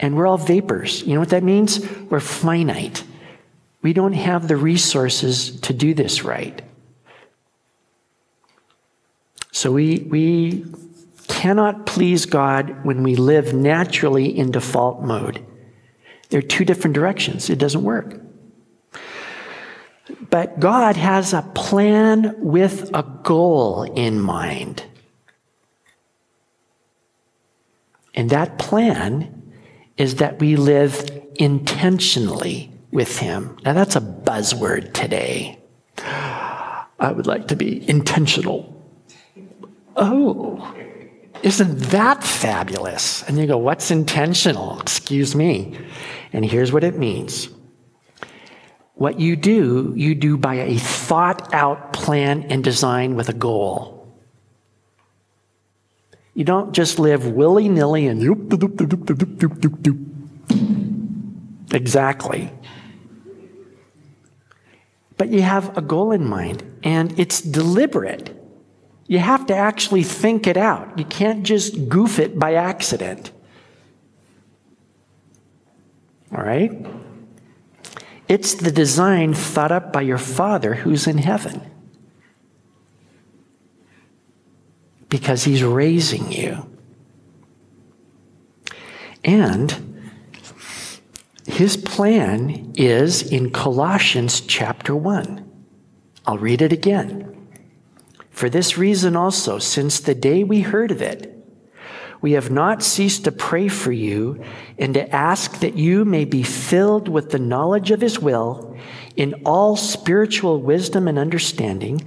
And 0.00 0.16
we're 0.16 0.26
all 0.26 0.36
vapors. 0.36 1.04
You 1.04 1.14
know 1.14 1.20
what 1.20 1.28
that 1.28 1.44
means? 1.44 1.88
We're 2.10 2.18
finite. 2.18 3.04
We 3.82 3.92
don't 3.92 4.12
have 4.12 4.46
the 4.48 4.56
resources 4.56 5.60
to 5.60 5.72
do 5.72 5.92
this 5.92 6.22
right. 6.22 6.62
So 9.50 9.72
we, 9.72 10.06
we 10.08 10.64
cannot 11.28 11.84
please 11.86 12.24
God 12.26 12.84
when 12.84 13.02
we 13.02 13.16
live 13.16 13.52
naturally 13.52 14.36
in 14.36 14.50
default 14.52 15.02
mode. 15.02 15.44
There 16.30 16.38
are 16.38 16.42
two 16.42 16.64
different 16.64 16.94
directions. 16.94 17.50
It 17.50 17.58
doesn't 17.58 17.82
work. 17.82 18.20
But 20.30 20.58
God 20.60 20.96
has 20.96 21.34
a 21.34 21.42
plan 21.42 22.34
with 22.38 22.90
a 22.94 23.02
goal 23.02 23.82
in 23.82 24.20
mind. 24.20 24.84
And 28.14 28.30
that 28.30 28.58
plan 28.58 29.52
is 29.96 30.16
that 30.16 30.38
we 30.38 30.56
live 30.56 31.10
intentionally 31.34 32.71
with 32.92 33.18
Him. 33.18 33.58
Now, 33.64 33.72
that's 33.72 33.96
a 33.96 34.00
buzzword 34.00 34.92
today. 34.92 35.58
I 35.98 37.10
would 37.10 37.26
like 37.26 37.48
to 37.48 37.56
be 37.56 37.88
intentional. 37.88 38.68
Oh, 39.96 40.74
isn't 41.42 41.78
that 41.90 42.22
fabulous? 42.22 43.24
And 43.24 43.36
you 43.38 43.46
go, 43.46 43.58
What's 43.58 43.90
intentional? 43.90 44.80
Excuse 44.80 45.34
me. 45.34 45.76
And 46.32 46.44
here's 46.44 46.72
what 46.72 46.84
it 46.84 46.96
means 46.96 47.48
what 48.94 49.18
you 49.18 49.34
do, 49.34 49.92
you 49.96 50.14
do 50.14 50.36
by 50.36 50.54
a 50.54 50.78
thought 50.78 51.52
out 51.52 51.92
plan 51.92 52.44
and 52.44 52.62
design 52.62 53.16
with 53.16 53.28
a 53.28 53.32
goal. 53.32 54.06
You 56.34 56.44
don't 56.44 56.72
just 56.72 56.98
live 56.98 57.26
willy 57.26 57.68
nilly 57.68 58.06
and. 58.06 58.22
Exactly. 61.72 62.52
But 65.22 65.30
you 65.30 65.42
have 65.42 65.78
a 65.78 65.80
goal 65.80 66.10
in 66.10 66.24
mind, 66.24 66.64
and 66.82 67.16
it's 67.16 67.40
deliberate. 67.40 68.34
You 69.06 69.20
have 69.20 69.46
to 69.46 69.54
actually 69.54 70.02
think 70.02 70.48
it 70.48 70.56
out. 70.56 70.98
You 70.98 71.04
can't 71.04 71.44
just 71.44 71.88
goof 71.88 72.18
it 72.18 72.40
by 72.40 72.54
accident. 72.54 73.30
All 76.36 76.42
right? 76.42 76.72
It's 78.26 78.54
the 78.54 78.72
design 78.72 79.32
thought 79.32 79.70
up 79.70 79.92
by 79.92 80.00
your 80.00 80.18
Father 80.18 80.74
who's 80.74 81.06
in 81.06 81.18
heaven. 81.18 81.70
Because 85.08 85.44
he's 85.44 85.62
raising 85.62 86.32
you. 86.32 86.68
And 89.22 89.91
his 91.46 91.76
plan 91.76 92.72
is 92.76 93.22
in 93.22 93.50
Colossians 93.50 94.40
chapter 94.40 94.94
1. 94.94 95.48
I'll 96.26 96.38
read 96.38 96.62
it 96.62 96.72
again. 96.72 97.48
For 98.30 98.48
this 98.48 98.78
reason 98.78 99.16
also, 99.16 99.58
since 99.58 100.00
the 100.00 100.14
day 100.14 100.44
we 100.44 100.60
heard 100.60 100.90
of 100.90 101.02
it, 101.02 101.28
we 102.20 102.32
have 102.32 102.50
not 102.52 102.84
ceased 102.84 103.24
to 103.24 103.32
pray 103.32 103.66
for 103.66 103.90
you 103.90 104.42
and 104.78 104.94
to 104.94 105.14
ask 105.14 105.58
that 105.58 105.76
you 105.76 106.04
may 106.04 106.24
be 106.24 106.44
filled 106.44 107.08
with 107.08 107.30
the 107.30 107.38
knowledge 107.38 107.90
of 107.90 108.00
his 108.00 108.20
will 108.20 108.78
in 109.16 109.42
all 109.44 109.76
spiritual 109.76 110.62
wisdom 110.62 111.08
and 111.08 111.18
understanding, 111.18 112.00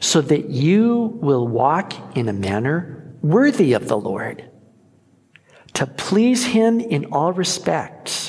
so 0.00 0.20
that 0.20 0.50
you 0.50 1.18
will 1.22 1.48
walk 1.48 1.94
in 2.16 2.28
a 2.28 2.32
manner 2.32 3.16
worthy 3.22 3.72
of 3.72 3.88
the 3.88 3.96
Lord, 3.96 4.48
to 5.72 5.86
please 5.86 6.44
him 6.44 6.78
in 6.78 7.06
all 7.06 7.32
respects, 7.32 8.23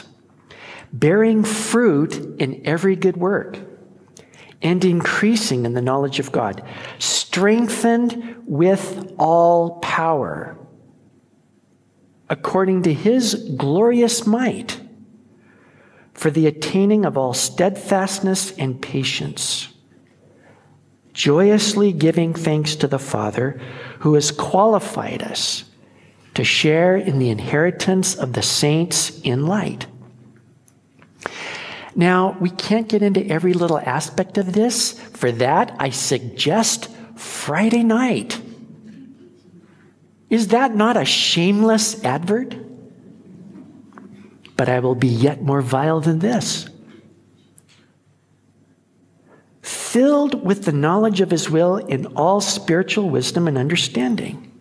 bearing 1.00 1.44
fruit 1.44 2.16
in 2.40 2.62
every 2.66 2.96
good 2.96 3.18
work 3.18 3.60
and 4.62 4.84
increasing 4.84 5.66
in 5.66 5.74
the 5.74 5.82
knowledge 5.82 6.20
of 6.20 6.32
God, 6.32 6.64
strengthened 6.98 8.44
with 8.46 9.14
all 9.18 9.80
power 9.80 10.58
according 12.30 12.82
to 12.84 12.94
his 12.94 13.36
glorious 13.56 14.26
might, 14.26 14.82
for 16.14 16.32
the 16.32 16.48
attaining 16.48 17.06
of 17.06 17.18
all 17.18 17.34
steadfastness 17.34 18.52
and 18.58 18.82
patience, 18.82 19.68
joyously 21.14 21.92
giving 21.92 22.34
thanks 22.34 22.76
to 22.76 22.88
the 22.88 22.98
Father 22.98 23.60
who 24.00 24.16
has 24.16 24.32
qualified 24.32 25.22
us 25.22 25.66
to 26.34 26.44
share 26.44 26.96
in 26.96 27.20
the 27.20 27.30
inheritance 27.30 28.16
of 28.16 28.34
the 28.34 28.42
saints 28.42 29.20
in 29.22 29.46
light. 29.46 29.86
Now, 31.96 32.38
we 32.42 32.50
can't 32.50 32.90
get 32.90 33.02
into 33.02 33.26
every 33.26 33.54
little 33.54 33.80
aspect 33.80 34.38
of 34.38 34.52
this. 34.52 35.00
For 35.14 35.32
that, 35.32 35.76
I 35.80 35.92
suggest 35.92 36.90
Friday 37.16 37.84
night. 37.84 38.42
Is 40.30 40.50
that 40.50 40.76
not 40.76 40.98
a 40.98 41.06
shameless 41.06 42.04
advert? 42.04 42.56
But 44.58 44.68
I 44.68 44.80
will 44.80 44.96
be 44.96 45.08
yet 45.08 45.42
more 45.42 45.62
vile 45.62 46.02
than 46.02 46.20
this. 46.20 46.68
Filled 49.62 50.46
with 50.46 50.66
the 50.66 50.74
knowledge 50.74 51.22
of 51.22 51.32
his 51.32 51.50
will 51.50 51.78
in 51.78 52.08
all 52.18 52.42
spiritual 52.42 53.10
wisdom 53.10 53.48
and 53.48 53.58
understanding. 53.58 54.52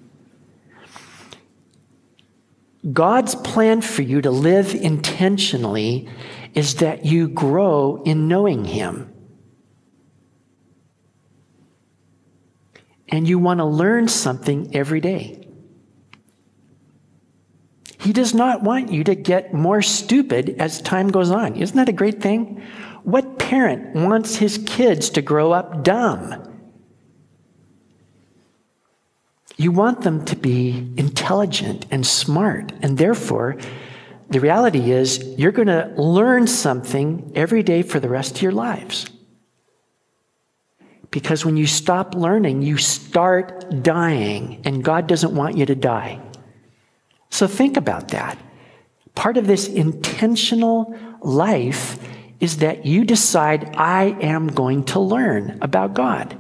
God's 2.92 3.34
plan 3.34 3.80
for 3.80 4.02
you 4.02 4.20
to 4.20 4.30
live 4.30 4.74
intentionally 4.74 6.08
is 6.54 6.76
that 6.76 7.04
you 7.04 7.28
grow 7.28 8.02
in 8.04 8.28
knowing 8.28 8.64
him. 8.64 9.12
And 13.08 13.28
you 13.28 13.38
want 13.38 13.58
to 13.58 13.64
learn 13.64 14.08
something 14.08 14.74
every 14.74 15.00
day. 15.00 15.46
He 17.98 18.12
does 18.12 18.34
not 18.34 18.62
want 18.62 18.92
you 18.92 19.02
to 19.04 19.14
get 19.14 19.54
more 19.54 19.82
stupid 19.82 20.56
as 20.58 20.82
time 20.82 21.08
goes 21.08 21.30
on. 21.30 21.56
Isn't 21.56 21.76
that 21.76 21.88
a 21.88 21.92
great 21.92 22.20
thing? 22.20 22.62
What 23.02 23.38
parent 23.38 23.94
wants 23.94 24.36
his 24.36 24.58
kids 24.66 25.10
to 25.10 25.22
grow 25.22 25.52
up 25.52 25.84
dumb? 25.84 26.54
You 29.56 29.72
want 29.72 30.02
them 30.02 30.24
to 30.26 30.36
be 30.36 30.92
intelligent 30.96 31.86
and 31.90 32.06
smart, 32.06 32.72
and 32.82 32.98
therefore, 32.98 33.56
the 34.34 34.40
reality 34.40 34.90
is 34.90 35.22
you're 35.38 35.52
going 35.52 35.68
to 35.68 35.92
learn 35.96 36.48
something 36.48 37.30
every 37.36 37.62
day 37.62 37.82
for 37.82 38.00
the 38.00 38.08
rest 38.08 38.34
of 38.34 38.42
your 38.42 38.50
lives. 38.50 39.06
Because 41.12 41.44
when 41.44 41.56
you 41.56 41.68
stop 41.68 42.16
learning, 42.16 42.60
you 42.60 42.76
start 42.76 43.84
dying, 43.84 44.60
and 44.64 44.82
God 44.82 45.06
doesn't 45.06 45.36
want 45.36 45.56
you 45.56 45.66
to 45.66 45.76
die. 45.76 46.20
So 47.30 47.46
think 47.46 47.76
about 47.76 48.08
that. 48.08 48.36
Part 49.14 49.36
of 49.36 49.46
this 49.46 49.68
intentional 49.68 50.92
life 51.20 51.96
is 52.40 52.56
that 52.56 52.84
you 52.84 53.04
decide, 53.04 53.76
I 53.76 54.16
am 54.20 54.48
going 54.48 54.82
to 54.86 54.98
learn 54.98 55.58
about 55.62 55.94
God. 55.94 56.36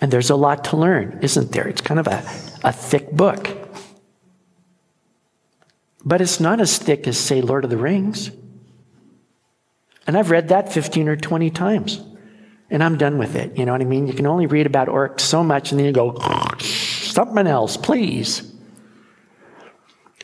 And 0.00 0.12
there's 0.12 0.30
a 0.30 0.36
lot 0.36 0.64
to 0.64 0.76
learn, 0.76 1.20
isn't 1.22 1.52
there? 1.52 1.68
It's 1.68 1.80
kind 1.80 2.00
of 2.00 2.08
a, 2.08 2.28
a 2.64 2.72
thick 2.72 3.12
book. 3.12 3.55
But 6.06 6.20
it's 6.20 6.38
not 6.38 6.60
as 6.60 6.78
thick 6.78 7.08
as, 7.08 7.18
say, 7.18 7.40
Lord 7.40 7.64
of 7.64 7.70
the 7.70 7.76
Rings. 7.76 8.30
And 10.06 10.16
I've 10.16 10.30
read 10.30 10.48
that 10.48 10.72
15 10.72 11.08
or 11.08 11.16
20 11.16 11.50
times. 11.50 12.00
And 12.70 12.82
I'm 12.82 12.96
done 12.96 13.18
with 13.18 13.34
it. 13.34 13.58
You 13.58 13.66
know 13.66 13.72
what 13.72 13.80
I 13.80 13.84
mean? 13.84 14.06
You 14.06 14.14
can 14.14 14.26
only 14.26 14.46
read 14.46 14.66
about 14.66 14.86
orcs 14.86 15.20
so 15.20 15.42
much, 15.42 15.72
and 15.72 15.80
then 15.80 15.86
you 15.86 15.92
go, 15.92 16.16
something 16.60 17.46
else, 17.48 17.76
please. 17.76 18.52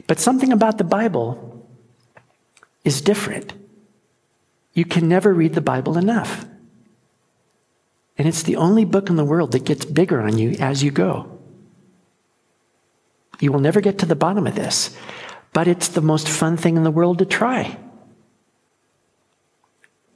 But 0.06 0.20
something 0.20 0.52
about 0.52 0.78
the 0.78 0.84
Bible 0.84 1.68
is 2.84 3.00
different. 3.00 3.52
You 4.74 4.84
can 4.84 5.08
never 5.08 5.34
read 5.34 5.54
the 5.54 5.60
Bible 5.60 5.98
enough. 5.98 6.46
And 8.16 8.28
it's 8.28 8.44
the 8.44 8.56
only 8.56 8.84
book 8.84 9.10
in 9.10 9.16
the 9.16 9.24
world 9.24 9.50
that 9.52 9.64
gets 9.64 9.84
bigger 9.84 10.20
on 10.20 10.38
you 10.38 10.52
as 10.60 10.84
you 10.84 10.92
go. 10.92 11.40
You 13.40 13.50
will 13.50 13.60
never 13.60 13.80
get 13.80 13.98
to 13.98 14.06
the 14.06 14.14
bottom 14.14 14.46
of 14.46 14.54
this, 14.54 14.96
but 15.52 15.68
it's 15.68 15.88
the 15.88 16.00
most 16.00 16.28
fun 16.28 16.56
thing 16.56 16.76
in 16.76 16.82
the 16.82 16.90
world 16.90 17.18
to 17.18 17.24
try. 17.24 17.78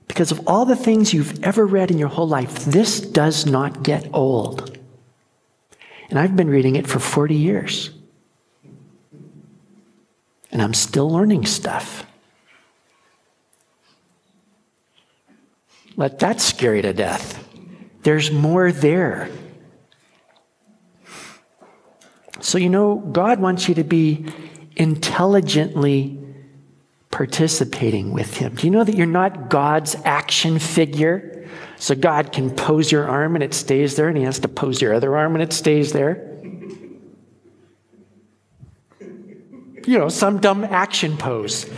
Because 0.09 0.32
of 0.32 0.47
all 0.47 0.64
the 0.64 0.76
things 0.76 1.12
you've 1.12 1.43
ever 1.45 1.66
read 1.66 1.91
in 1.91 1.99
your 1.99 2.09
whole 2.09 2.28
life, 2.28 2.64
this 2.64 3.01
does 3.01 3.45
not 3.45 3.82
get 3.82 4.09
old. 4.12 4.78
And 6.09 6.18
I've 6.18 6.37
been 6.37 6.49
reading 6.49 6.76
it 6.76 6.87
for 6.87 6.99
40 6.99 7.34
years 7.34 7.91
and 10.57 10.62
I'm 10.62 10.72
still 10.72 11.11
learning 11.11 11.45
stuff. 11.45 12.07
Let 15.97 16.18
that 16.20 16.41
scare 16.41 16.74
you 16.74 16.82
to 16.82 16.95
death. 16.95 17.47
There's 18.03 18.30
more 18.30 18.72
there. 18.72 19.28
So, 22.41 22.57
you 22.57 22.70
know, 22.70 22.97
God 22.97 23.41
wants 23.41 23.68
you 23.68 23.74
to 23.74 23.84
be 23.84 24.26
intelligently 24.77 26.18
participating 27.11 28.12
with 28.12 28.37
Him. 28.37 28.55
Do 28.55 28.66
you 28.66 28.70
know 28.70 28.85
that 28.85 28.95
you're 28.95 29.07
not 29.07 29.49
God's 29.49 29.97
action 30.05 30.59
figure? 30.59 31.49
So 31.79 31.95
God 31.95 32.33
can 32.33 32.51
pose 32.51 32.93
your 32.93 33.09
arm 33.09 33.35
and 33.35 33.43
it 33.43 33.55
stays 33.55 33.97
there, 33.97 34.09
and 34.09 34.16
He 34.16 34.24
has 34.24 34.39
to 34.41 34.49
pose 34.49 34.81
your 34.81 34.95
other 34.95 35.16
arm 35.16 35.35
and 35.35 35.43
it 35.43 35.53
stays 35.53 35.93
there. 35.93 36.33
You 39.87 39.99
know, 39.99 40.09
some 40.09 40.41
dumb 40.41 40.64
action 40.64 41.16
pose. 41.16 41.70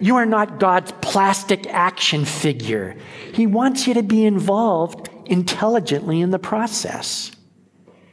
You 0.00 0.16
are 0.16 0.26
not 0.26 0.58
God's 0.58 0.92
plastic 1.00 1.66
action 1.68 2.24
figure. 2.24 2.96
He 3.34 3.46
wants 3.46 3.86
you 3.86 3.94
to 3.94 4.02
be 4.02 4.24
involved 4.24 5.10
intelligently 5.26 6.20
in 6.20 6.30
the 6.30 6.38
process. 6.38 7.30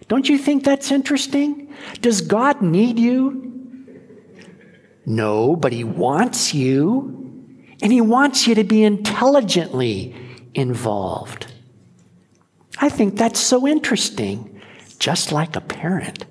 Don't 0.08 0.28
you 0.28 0.38
think 0.38 0.64
that's 0.64 0.92
interesting? 0.92 1.74
Does 2.02 2.22
God 2.22 2.62
need 2.62 3.00
you? 3.00 3.49
No, 5.10 5.56
but 5.56 5.74
He 5.74 5.84
wants 5.84 6.54
you. 6.54 7.16
And 7.82 7.92
He 7.92 8.00
wants 8.00 8.46
you 8.46 8.54
to 8.54 8.64
be 8.64 8.84
intelligently 8.84 10.16
involved. 10.54 11.52
I 12.78 12.90
think 12.90 13.18
that's 13.18 13.40
so 13.40 13.68
interesting, 13.68 14.62
just 15.00 15.32
like 15.32 15.56
a 15.56 15.62
parent. 15.62 16.26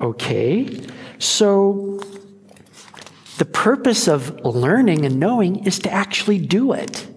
Okay, 0.00 0.86
so 1.18 2.00
the 3.38 3.44
purpose 3.44 4.06
of 4.06 4.44
learning 4.44 5.04
and 5.04 5.18
knowing 5.18 5.66
is 5.66 5.80
to 5.80 5.90
actually 5.90 6.38
do 6.38 6.72
it. 6.72 7.08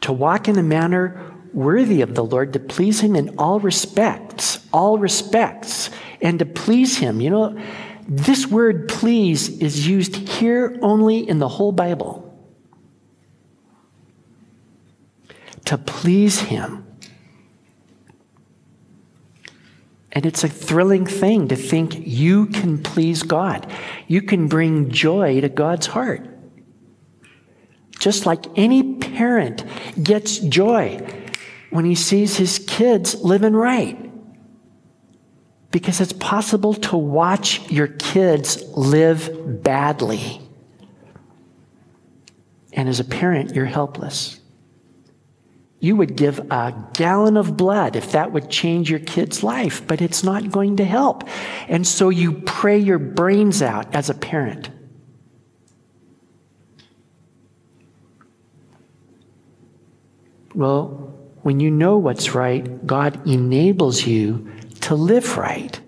To 0.00 0.12
walk 0.12 0.48
in 0.48 0.58
a 0.58 0.62
manner 0.62 1.32
worthy 1.52 2.00
of 2.00 2.16
the 2.16 2.24
Lord, 2.24 2.52
to 2.54 2.58
please 2.58 3.00
Him 3.00 3.14
in 3.14 3.38
all 3.38 3.60
respects, 3.60 4.61
all 4.72 4.98
respects, 4.98 5.90
and 6.20 6.38
to 6.38 6.44
please 6.44 6.98
Him. 6.98 7.20
You 7.20 7.30
know, 7.30 7.62
this 8.08 8.46
word 8.46 8.88
please 8.88 9.48
is 9.60 9.86
used 9.86 10.16
here 10.16 10.78
only 10.82 11.28
in 11.28 11.38
the 11.38 11.48
whole 11.48 11.72
Bible. 11.72 12.28
To 15.66 15.78
please 15.78 16.40
Him. 16.40 16.86
And 20.12 20.26
it's 20.26 20.44
a 20.44 20.48
thrilling 20.48 21.06
thing 21.06 21.48
to 21.48 21.56
think 21.56 21.94
you 22.06 22.46
can 22.46 22.82
please 22.82 23.22
God. 23.22 23.66
You 24.06 24.20
can 24.20 24.46
bring 24.46 24.90
joy 24.90 25.40
to 25.40 25.48
God's 25.48 25.86
heart. 25.86 26.28
Just 27.98 28.26
like 28.26 28.46
any 28.56 28.96
parent 28.96 29.64
gets 30.02 30.38
joy 30.38 31.00
when 31.70 31.84
he 31.84 31.94
sees 31.94 32.36
his 32.36 32.58
kids 32.58 33.14
living 33.22 33.54
right. 33.54 34.01
Because 35.72 36.00
it's 36.00 36.12
possible 36.12 36.74
to 36.74 36.96
watch 36.96 37.68
your 37.68 37.88
kids 37.88 38.62
live 38.76 39.62
badly. 39.64 40.40
And 42.74 42.88
as 42.88 43.00
a 43.00 43.04
parent, 43.04 43.56
you're 43.56 43.64
helpless. 43.64 44.38
You 45.80 45.96
would 45.96 46.14
give 46.14 46.38
a 46.38 46.72
gallon 46.92 47.36
of 47.36 47.56
blood 47.56 47.96
if 47.96 48.12
that 48.12 48.30
would 48.30 48.48
change 48.48 48.88
your 48.88 49.00
kid's 49.00 49.42
life, 49.42 49.84
but 49.84 50.00
it's 50.00 50.22
not 50.22 50.52
going 50.52 50.76
to 50.76 50.84
help. 50.84 51.24
And 51.66 51.84
so 51.84 52.08
you 52.08 52.34
pray 52.34 52.78
your 52.78 53.00
brains 53.00 53.62
out 53.62 53.92
as 53.92 54.08
a 54.08 54.14
parent. 54.14 54.70
Well, 60.54 61.12
when 61.42 61.60
you 61.60 61.70
know 61.70 61.98
what's 61.98 62.34
right, 62.34 62.86
God 62.86 63.26
enables 63.26 64.06
you 64.06 64.52
to 64.82 64.94
live 64.94 65.36
right. 65.36 65.80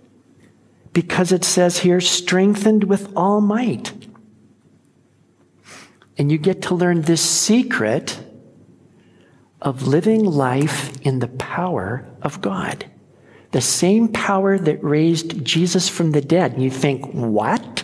Because 0.92 1.32
it 1.32 1.44
says 1.44 1.78
here, 1.78 2.00
strengthened 2.00 2.84
with 2.84 3.12
all 3.16 3.40
might. 3.40 3.92
And 6.16 6.30
you 6.30 6.38
get 6.38 6.62
to 6.62 6.74
learn 6.74 7.02
this 7.02 7.20
secret 7.20 8.20
of 9.60 9.86
living 9.86 10.24
life 10.24 10.96
in 11.00 11.18
the 11.18 11.28
power 11.28 12.06
of 12.22 12.40
God. 12.40 12.86
The 13.50 13.60
same 13.60 14.08
power 14.08 14.58
that 14.58 14.82
raised 14.84 15.44
Jesus 15.44 15.88
from 15.88 16.12
the 16.12 16.20
dead. 16.20 16.52
And 16.52 16.62
you 16.62 16.70
think, 16.70 17.06
what? 17.12 17.82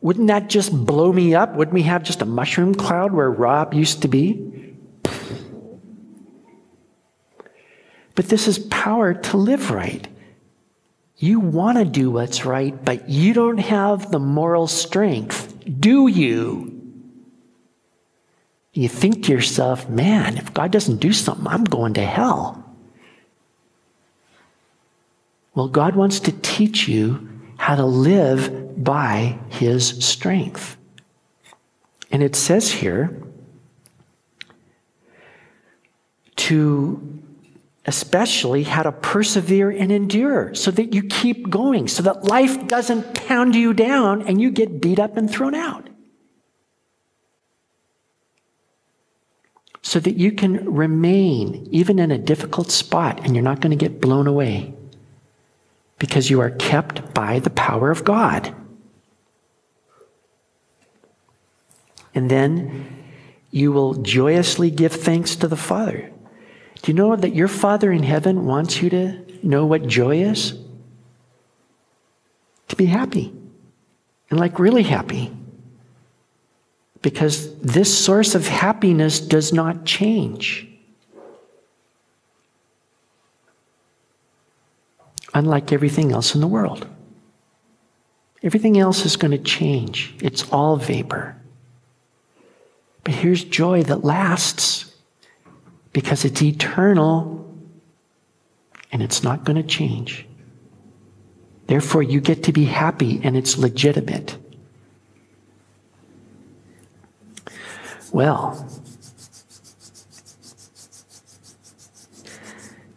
Wouldn't 0.00 0.28
that 0.28 0.48
just 0.48 0.72
blow 0.86 1.12
me 1.12 1.34
up? 1.34 1.54
Wouldn't 1.56 1.74
we 1.74 1.82
have 1.82 2.02
just 2.02 2.22
a 2.22 2.26
mushroom 2.26 2.74
cloud 2.74 3.12
where 3.12 3.30
Rob 3.30 3.74
used 3.74 4.02
to 4.02 4.08
be? 4.08 4.59
But 8.20 8.28
this 8.28 8.48
is 8.48 8.58
power 8.58 9.14
to 9.14 9.38
live 9.38 9.70
right. 9.70 10.06
You 11.16 11.40
want 11.40 11.78
to 11.78 11.86
do 11.86 12.10
what's 12.10 12.44
right, 12.44 12.84
but 12.84 13.08
you 13.08 13.32
don't 13.32 13.56
have 13.56 14.10
the 14.10 14.18
moral 14.18 14.66
strength, 14.66 15.54
do 15.80 16.06
you? 16.06 16.82
You 18.74 18.90
think 18.90 19.24
to 19.24 19.32
yourself, 19.32 19.88
man, 19.88 20.36
if 20.36 20.52
God 20.52 20.70
doesn't 20.70 20.98
do 20.98 21.14
something, 21.14 21.46
I'm 21.46 21.64
going 21.64 21.94
to 21.94 22.04
hell. 22.04 22.62
Well, 25.54 25.68
God 25.68 25.96
wants 25.96 26.20
to 26.20 26.32
teach 26.42 26.86
you 26.88 27.26
how 27.56 27.74
to 27.74 27.86
live 27.86 28.84
by 28.84 29.38
his 29.48 30.04
strength. 30.04 30.76
And 32.12 32.22
it 32.22 32.36
says 32.36 32.70
here 32.70 33.18
to 36.36 37.19
especially 37.90 38.62
how 38.62 38.84
to 38.84 38.92
persevere 38.92 39.68
and 39.68 39.90
endure 39.90 40.54
so 40.54 40.70
that 40.70 40.94
you 40.94 41.02
keep 41.02 41.50
going, 41.50 41.88
so 41.88 42.04
that 42.04 42.22
life 42.22 42.68
doesn't 42.68 43.14
pound 43.26 43.56
you 43.56 43.74
down 43.74 44.22
and 44.22 44.40
you 44.40 44.52
get 44.52 44.80
beat 44.80 45.00
up 45.00 45.16
and 45.16 45.28
thrown 45.28 45.56
out. 45.56 45.88
so 49.82 49.98
that 49.98 50.16
you 50.16 50.30
can 50.30 50.72
remain 50.72 51.66
even 51.72 51.98
in 51.98 52.12
a 52.12 52.18
difficult 52.18 52.70
spot 52.70 53.18
and 53.24 53.34
you're 53.34 53.42
not 53.42 53.60
going 53.60 53.76
to 53.76 53.84
get 53.88 54.00
blown 54.00 54.26
away 54.26 54.72
because 55.98 56.30
you 56.30 56.40
are 56.40 56.50
kept 56.50 57.12
by 57.12 57.40
the 57.40 57.50
power 57.50 57.90
of 57.90 58.04
God. 58.04 58.54
And 62.14 62.30
then 62.30 63.04
you 63.50 63.72
will 63.72 63.94
joyously 63.94 64.70
give 64.70 64.92
thanks 64.92 65.34
to 65.36 65.48
the 65.48 65.56
Father. 65.56 66.12
Do 66.82 66.92
you 66.92 66.96
know 66.96 67.14
that 67.14 67.34
your 67.34 67.48
Father 67.48 67.92
in 67.92 68.02
heaven 68.02 68.46
wants 68.46 68.80
you 68.80 68.90
to 68.90 69.24
know 69.42 69.66
what 69.66 69.86
joy 69.86 70.22
is? 70.22 70.54
To 72.68 72.76
be 72.76 72.86
happy. 72.86 73.34
And 74.30 74.38
like 74.38 74.58
really 74.58 74.84
happy 74.84 75.32
because 77.02 77.56
this 77.58 77.96
source 77.96 78.34
of 78.34 78.46
happiness 78.46 79.20
does 79.20 79.52
not 79.52 79.84
change. 79.84 80.68
Unlike 85.34 85.72
everything 85.72 86.12
else 86.12 86.34
in 86.34 86.40
the 86.40 86.46
world. 86.46 86.86
Everything 88.42 88.78
else 88.78 89.04
is 89.04 89.16
going 89.16 89.30
to 89.32 89.38
change. 89.38 90.14
It's 90.20 90.50
all 90.50 90.76
vapor. 90.76 91.36
But 93.04 93.14
here's 93.14 93.44
joy 93.44 93.82
that 93.84 94.04
lasts 94.04 94.89
because 95.92 96.24
it's 96.24 96.42
eternal 96.42 97.36
and 98.92 99.02
it's 99.02 99.22
not 99.22 99.44
going 99.44 99.56
to 99.56 99.68
change. 99.68 100.26
Therefore, 101.66 102.02
you 102.02 102.20
get 102.20 102.42
to 102.44 102.52
be 102.52 102.64
happy 102.64 103.20
and 103.22 103.36
it's 103.36 103.56
legitimate. 103.56 104.36
well. 108.12 108.68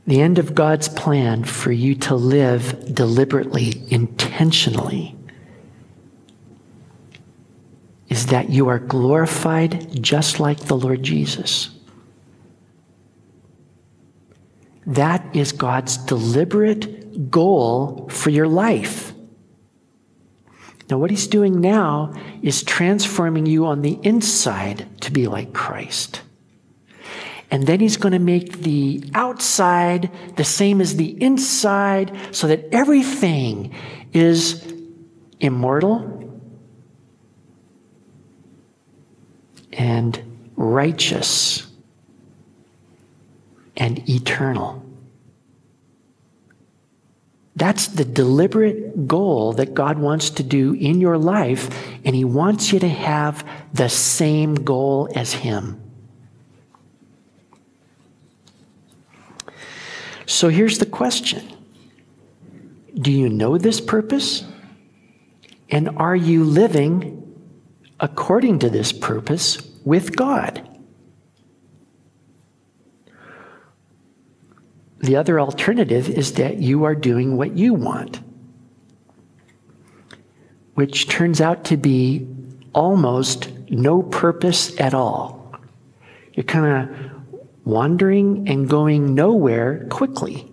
The 0.05 0.21
end 0.21 0.37
of 0.37 0.53
God's 0.53 0.89
plan 0.89 1.45
for 1.45 1.71
you 1.71 1.95
to 1.95 2.15
live 2.15 2.93
deliberately, 2.93 3.83
intentionally, 3.89 5.15
is 8.09 8.27
that 8.27 8.49
you 8.49 8.67
are 8.67 8.79
glorified 8.79 10.03
just 10.03 10.39
like 10.39 10.59
the 10.59 10.75
Lord 10.75 11.03
Jesus. 11.03 11.69
That 14.86 15.25
is 15.36 15.51
God's 15.51 15.97
deliberate 15.97 17.31
goal 17.31 18.07
for 18.09 18.29
your 18.29 18.47
life. 18.47 19.13
Now, 20.89 20.97
what 20.97 21.09
he's 21.09 21.27
doing 21.27 21.61
now 21.61 22.13
is 22.41 22.63
transforming 22.63 23.45
you 23.45 23.65
on 23.65 23.81
the 23.81 23.99
inside 24.03 24.86
to 25.01 25.11
be 25.11 25.27
like 25.27 25.53
Christ. 25.53 26.21
And 27.49 27.67
then 27.67 27.79
he's 27.79 27.97
going 27.97 28.13
to 28.13 28.19
make 28.19 28.59
the 28.59 29.03
outside 29.13 30.11
the 30.36 30.43
same 30.43 30.81
as 30.81 30.95
the 30.95 31.21
inside 31.21 32.11
so 32.31 32.47
that 32.47 32.65
everything 32.71 33.73
is 34.11 34.73
immortal 35.39 36.09
and 39.71 40.21
righteous 40.55 41.67
and 43.76 44.07
eternal. 44.09 44.84
That's 47.55 47.88
the 47.88 48.05
deliberate 48.05 49.07
goal 49.07 49.53
that 49.53 49.74
God 49.74 49.99
wants 49.99 50.32
to 50.32 50.43
do 50.43 50.74
in 50.74 50.99
your 50.99 51.17
life, 51.17 51.69
and 52.03 52.15
He 52.15 52.26
wants 52.26 52.74
you 52.74 52.80
to 52.80 52.89
have 52.89 53.47
the 53.74 53.89
same 53.89 54.55
goal 54.55 55.09
as 55.15 55.34
Him. 55.34 55.80
So 60.26 60.49
here's 60.49 60.80
the 60.80 60.86
question 60.86 61.43
Do 62.99 63.11
you 63.11 63.30
know 63.30 63.57
this 63.57 63.80
purpose? 63.80 64.45
And 65.69 65.89
are 65.97 66.15
you 66.15 66.43
living 66.43 67.19
according 67.99 68.59
to 68.59 68.69
this 68.69 68.91
purpose 68.91 69.59
with 69.84 70.15
God? 70.15 70.72
The 75.04 75.18
other 75.18 75.38
alternative 75.38 76.08
is 76.08 76.32
that 76.36 76.60
you 76.60 76.86
are 76.86 76.95
doing 76.95 77.36
what 77.36 77.58
you 77.58 77.74
want, 77.74 78.22
which 80.76 81.10
turns 81.10 81.41
out 81.41 81.66
to 81.66 81.76
be 81.76 82.26
almost 82.74 83.51
no 83.70 84.01
purpose 84.01 84.80
at 84.80 84.93
all. 84.93 85.54
You're 86.32 86.45
kind 86.45 86.89
of 86.89 87.12
wandering 87.66 88.47
and 88.47 88.70
going 88.70 89.14
nowhere 89.14 89.86
quickly. 89.89 90.49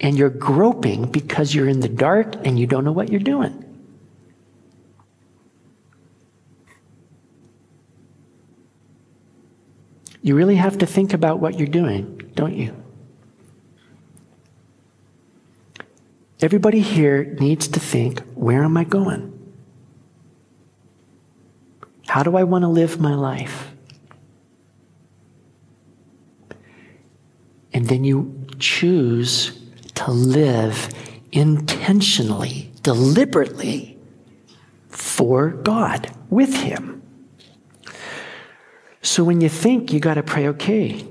And 0.00 0.18
you're 0.18 0.28
groping 0.28 1.08
because 1.12 1.54
you're 1.54 1.68
in 1.68 1.78
the 1.78 1.88
dark 1.88 2.34
and 2.44 2.58
you 2.58 2.66
don't 2.66 2.84
know 2.84 2.90
what 2.90 3.10
you're 3.10 3.20
doing. 3.20 3.64
You 10.20 10.34
really 10.34 10.56
have 10.56 10.78
to 10.78 10.86
think 10.86 11.14
about 11.14 11.38
what 11.38 11.56
you're 11.60 11.68
doing, 11.68 12.32
don't 12.34 12.56
you? 12.56 12.74
Everybody 16.40 16.80
here 16.80 17.24
needs 17.40 17.66
to 17.68 17.80
think 17.80 18.20
where 18.34 18.62
am 18.62 18.76
I 18.76 18.84
going? 18.84 19.34
How 22.06 22.22
do 22.22 22.36
I 22.36 22.44
want 22.44 22.62
to 22.62 22.68
live 22.68 23.00
my 23.00 23.14
life? 23.14 23.74
And 27.72 27.86
then 27.86 28.04
you 28.04 28.46
choose 28.58 29.60
to 29.96 30.10
live 30.10 30.88
intentionally, 31.32 32.72
deliberately 32.82 33.98
for 34.88 35.50
God, 35.50 36.10
with 36.30 36.54
Him. 36.54 37.02
So 39.02 39.24
when 39.24 39.40
you 39.40 39.48
think, 39.48 39.92
you 39.92 40.00
got 40.00 40.14
to 40.14 40.22
pray, 40.22 40.48
okay, 40.48 41.06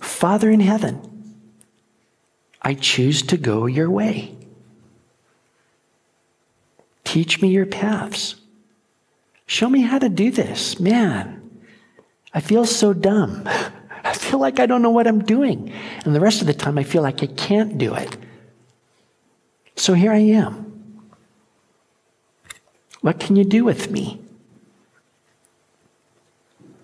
Father 0.00 0.50
in 0.50 0.60
heaven, 0.60 1.36
I 2.62 2.74
choose 2.74 3.22
to 3.22 3.36
go 3.36 3.66
your 3.66 3.90
way. 3.90 4.36
Teach 7.16 7.40
me 7.40 7.48
your 7.48 7.64
paths. 7.64 8.34
Show 9.46 9.70
me 9.70 9.80
how 9.80 9.98
to 9.98 10.10
do 10.10 10.30
this. 10.30 10.78
Man, 10.78 11.62
I 12.34 12.40
feel 12.40 12.66
so 12.66 12.92
dumb. 12.92 13.42
I 14.04 14.12
feel 14.12 14.38
like 14.38 14.60
I 14.60 14.66
don't 14.66 14.82
know 14.82 14.90
what 14.90 15.06
I'm 15.06 15.24
doing. 15.24 15.72
And 16.04 16.14
the 16.14 16.20
rest 16.20 16.42
of 16.42 16.46
the 16.46 16.52
time, 16.52 16.76
I 16.76 16.82
feel 16.82 17.00
like 17.00 17.22
I 17.22 17.26
can't 17.28 17.78
do 17.78 17.94
it. 17.94 18.18
So 19.76 19.94
here 19.94 20.12
I 20.12 20.18
am. 20.18 21.10
What 23.00 23.18
can 23.18 23.34
you 23.34 23.44
do 23.44 23.64
with 23.64 23.90
me? 23.90 24.20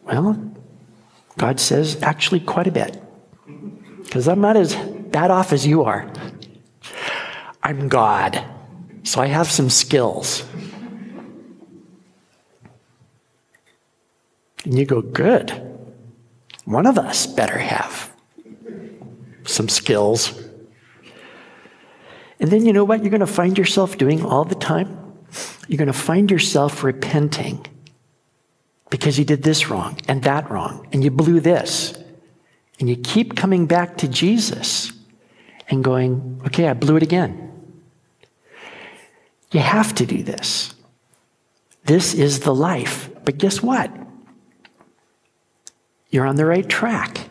Well, 0.05 0.43
God 1.37 1.61
says 1.61 2.03
actually 2.03 2.41
quite 2.41 2.68
a 2.68 2.72
bit. 2.72 3.03
Because 4.03 4.28
I'm 4.28 4.41
not 4.41 4.57
as 4.57 4.74
bad 4.76 5.30
off 5.30 5.53
as 5.53 5.66
you 5.66 5.85
are. 5.85 6.11
I'm 7.62 7.91
God. 7.91 8.43
So 9.05 9.20
I 9.20 9.26
have 9.26 9.50
some 9.50 9.68
skills. 9.68 10.44
And 14.64 14.78
you 14.78 14.86
go, 14.86 15.03
good. 15.03 15.50
One 16.64 16.86
of 16.86 16.98
us 16.98 17.26
better 17.26 17.59
have 17.59 18.12
some 19.44 19.68
skills. 19.68 20.40
And 22.38 22.50
then 22.50 22.64
you 22.64 22.72
know 22.72 22.84
what 22.84 23.03
you're 23.03 23.11
going 23.11 23.20
to 23.20 23.26
find 23.26 23.59
yourself 23.59 23.98
doing 23.98 24.24
all 24.24 24.44
the 24.44 24.55
time? 24.55 24.98
You're 25.66 25.78
going 25.78 25.86
to 25.86 25.92
find 25.92 26.30
yourself 26.30 26.84
repenting 26.84 27.66
because 28.90 29.18
you 29.18 29.24
did 29.24 29.42
this 29.42 29.68
wrong 29.68 29.98
and 30.07 30.22
that 30.24 30.50
wrong 30.50 30.86
and 30.92 31.03
you 31.03 31.11
blew 31.11 31.40
this. 31.40 31.94
And 32.78 32.88
you 32.88 32.96
keep 32.96 33.36
coming 33.36 33.66
back 33.66 33.98
to 33.98 34.09
Jesus 34.09 34.92
and 35.68 35.84
going, 35.84 36.40
okay, 36.46 36.68
I 36.68 36.74
blew 36.74 36.96
it 36.96 37.03
again. 37.03 37.51
You 39.53 39.61
have 39.61 39.94
to 39.96 40.07
do 40.07 40.22
this. 40.22 40.74
This 41.84 42.14
is 42.14 42.40
the 42.40 42.55
life. 42.55 43.11
But 43.24 43.38
guess 43.38 43.62
what? 43.62 43.90
You're 46.11 46.26
on 46.26 46.36
the 46.36 46.46
right 46.46 46.68
track. 46.68 47.28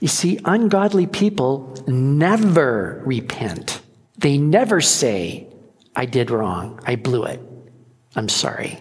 You 0.00 0.08
see, 0.08 0.40
ungodly 0.44 1.06
people 1.06 1.76
never 1.86 3.00
repent. 3.06 3.80
They 4.18 4.36
never 4.36 4.80
say, 4.80 5.46
I 5.94 6.06
did 6.06 6.30
wrong. 6.30 6.80
I 6.84 6.96
blew 6.96 7.24
it. 7.24 7.40
I'm 8.16 8.28
sorry. 8.28 8.80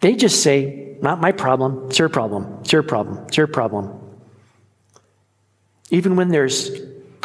They 0.00 0.14
just 0.14 0.42
say, 0.42 0.96
not 1.00 1.20
my 1.20 1.32
problem. 1.32 1.86
It's 1.88 1.98
your 1.98 2.10
problem. 2.10 2.58
It's 2.60 2.72
your 2.72 2.82
problem. 2.82 3.24
It's 3.26 3.36
your 3.36 3.46
problem. 3.46 3.98
Even 5.90 6.16
when 6.16 6.28
there's 6.28 6.70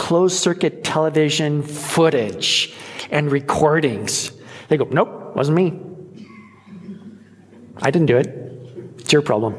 closed 0.03 0.37
circuit 0.37 0.83
television 0.83 1.63
footage 1.63 2.75
and 3.09 3.31
recordings. 3.31 4.33
They 4.67 4.75
go, 4.75 4.83
nope, 4.91 5.33
wasn't 5.33 5.55
me. 5.55 5.79
I 7.81 7.89
didn't 7.89 8.07
do 8.07 8.17
it. 8.17 8.27
It's 8.97 9.13
your 9.13 9.21
problem. 9.21 9.55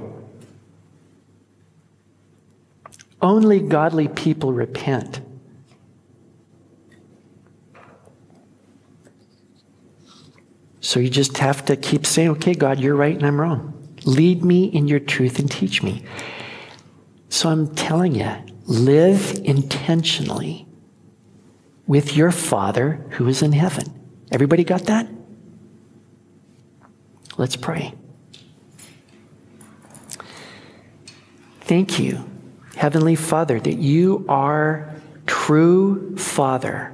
Only 3.23 3.59
godly 3.59 4.07
people 4.09 4.53
repent. 4.53 5.23
So 10.83 11.01
you 11.01 11.09
just 11.09 11.39
have 11.39 11.65
to 11.65 11.75
keep 11.75 12.05
saying, 12.05 12.29
okay, 12.33 12.53
God, 12.53 12.81
you're 12.81 12.95
right 12.95 13.17
and 13.17 13.27
I'm 13.27 13.41
wrong. 13.41 13.73
Lead 14.05 14.45
me 14.45 14.67
in 14.67 14.89
your 14.89 15.01
truth 15.01 15.39
and 15.39 15.51
teach 15.51 15.83
me. 15.83 16.05
So 17.31 17.49
I'm 17.49 17.75
telling 17.75 18.15
you, 18.15 18.31
Live 18.67 19.41
intentionally 19.45 20.67
with 21.87 22.17
your 22.17 22.31
Father 22.31 23.05
who 23.11 23.29
is 23.29 23.43
in 23.43 23.53
heaven. 23.53 23.85
Everybody 24.31 24.65
got 24.65 24.85
that? 24.85 25.07
Let's 27.37 27.57
pray. 27.57 27.95
Thank 31.61 31.99
you, 31.99 32.29
Heavenly 32.77 33.17
Father, 33.17 33.59
that 33.59 33.79
you 33.79 34.25
are 34.29 34.95
true 35.27 36.17
Father. 36.17 36.91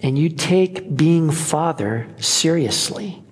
And 0.00 0.18
you 0.18 0.28
take 0.28 0.94
being 0.94 1.30
Father 1.30 2.06
seriously. 2.18 3.23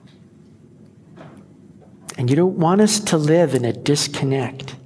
And 2.16 2.28
you 2.28 2.36
don't 2.36 2.58
want 2.58 2.80
us 2.80 3.00
to 3.00 3.16
live 3.16 3.54
in 3.54 3.64
a 3.64 3.72
disconnect 3.72 4.76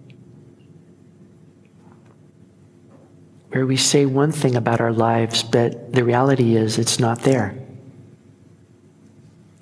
where 3.51 3.67
we 3.67 3.77
say 3.77 4.05
one 4.07 4.33
thing 4.33 4.55
about 4.55 4.81
our 4.81 4.93
lives, 4.93 5.43
but 5.43 5.93
the 5.93 6.05
reality 6.05 6.57
is 6.57 6.79
it's 6.79 6.99
not 6.99 7.23
there. 7.23 7.59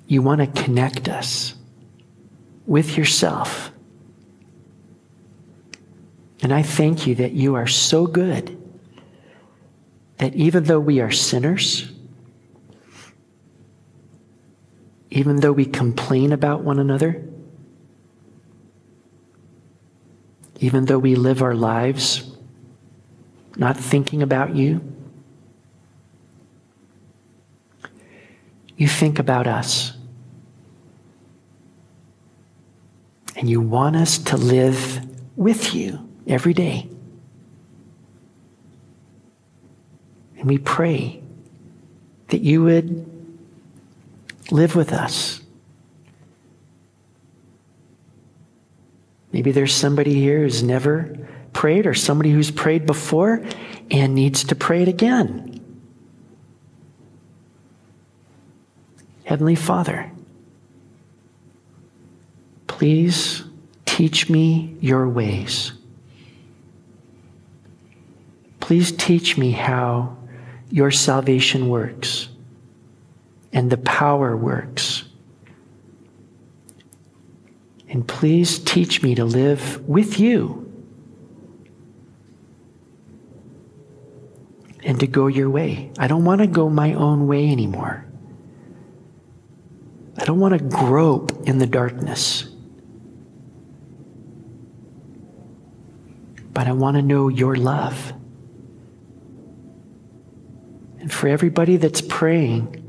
You 0.07 0.21
want 0.21 0.41
to 0.41 0.63
connect 0.63 1.07
us 1.07 1.55
with 2.65 2.97
yourself. 2.97 3.71
And 6.41 6.53
I 6.53 6.61
thank 6.61 7.07
you 7.07 7.15
that 7.15 7.31
you 7.31 7.55
are 7.55 7.67
so 7.67 8.05
good 8.05 8.61
that 10.17 10.35
even 10.35 10.65
though 10.65 10.79
we 10.79 10.99
are 10.99 11.11
sinners, 11.11 11.91
even 15.09 15.37
though 15.37 15.53
we 15.53 15.65
complain 15.65 16.33
about 16.33 16.61
one 16.61 16.79
another, 16.79 17.23
even 20.59 20.85
though 20.85 20.99
we 20.99 21.15
live 21.15 21.41
our 21.41 21.55
lives 21.55 22.31
not 23.57 23.77
thinking 23.77 24.21
about 24.21 24.55
you, 24.55 24.81
you 28.77 28.87
think 28.87 29.19
about 29.19 29.47
us. 29.47 29.93
And 33.37 33.49
you 33.49 33.61
want 33.61 33.95
us 33.95 34.17
to 34.17 34.37
live 34.37 35.05
with 35.37 35.73
you 35.73 36.09
every 36.27 36.53
day. 36.53 36.89
And 40.37 40.47
we 40.47 40.57
pray 40.57 41.21
that 42.27 42.41
you 42.41 42.63
would 42.63 43.15
Live 44.51 44.75
with 44.75 44.93
us. 44.93 45.41
Maybe 49.35 49.51
there's 49.51 49.75
somebody 49.75 50.13
here 50.13 50.43
who's 50.43 50.63
never 50.63 51.13
prayed 51.51 51.85
or 51.85 51.93
somebody 51.93 52.31
who's 52.31 52.51
prayed 52.51 52.85
before 52.85 53.43
and 53.91 54.15
needs 54.15 54.45
to 54.45 54.55
pray 54.55 54.81
it 54.81 54.87
again. 54.87 55.59
Heavenly 59.25 59.55
Father, 59.55 60.09
please 62.67 63.43
teach 63.85 64.29
me 64.29 64.77
your 64.79 65.09
ways. 65.09 65.73
Please 68.61 68.93
teach 68.93 69.37
me 69.37 69.51
how 69.51 70.15
your 70.71 70.91
salvation 70.91 71.67
works 71.67 72.29
and 73.51 73.69
the 73.69 73.79
power 73.79 74.37
works. 74.37 75.03
And 77.95 78.05
please 78.05 78.59
teach 78.59 79.01
me 79.01 79.15
to 79.15 79.23
live 79.23 79.87
with 79.87 80.19
you 80.19 80.69
and 84.83 84.99
to 84.99 85.07
go 85.07 85.27
your 85.27 85.49
way. 85.49 85.93
I 85.97 86.07
don't 86.07 86.25
want 86.25 86.41
to 86.41 86.47
go 86.47 86.69
my 86.69 86.93
own 86.93 87.25
way 87.25 87.49
anymore. 87.49 88.05
I 90.17 90.25
don't 90.25 90.41
want 90.41 90.59
to 90.59 90.59
grope 90.59 91.47
in 91.47 91.57
the 91.59 91.67
darkness. 91.67 92.49
But 96.51 96.67
I 96.67 96.73
want 96.73 96.97
to 96.97 97.01
know 97.01 97.29
your 97.29 97.55
love. 97.55 98.11
And 100.99 101.13
for 101.13 101.29
everybody 101.29 101.77
that's 101.77 102.01
praying, 102.01 102.83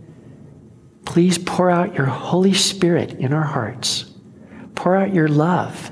please 1.04 1.38
pour 1.38 1.70
out 1.70 1.94
your 1.94 2.06
Holy 2.06 2.54
Spirit 2.54 3.12
in 3.12 3.32
our 3.32 3.44
hearts. 3.44 4.14
Pour 4.86 4.94
out 4.94 5.12
your 5.12 5.26
love. 5.26 5.90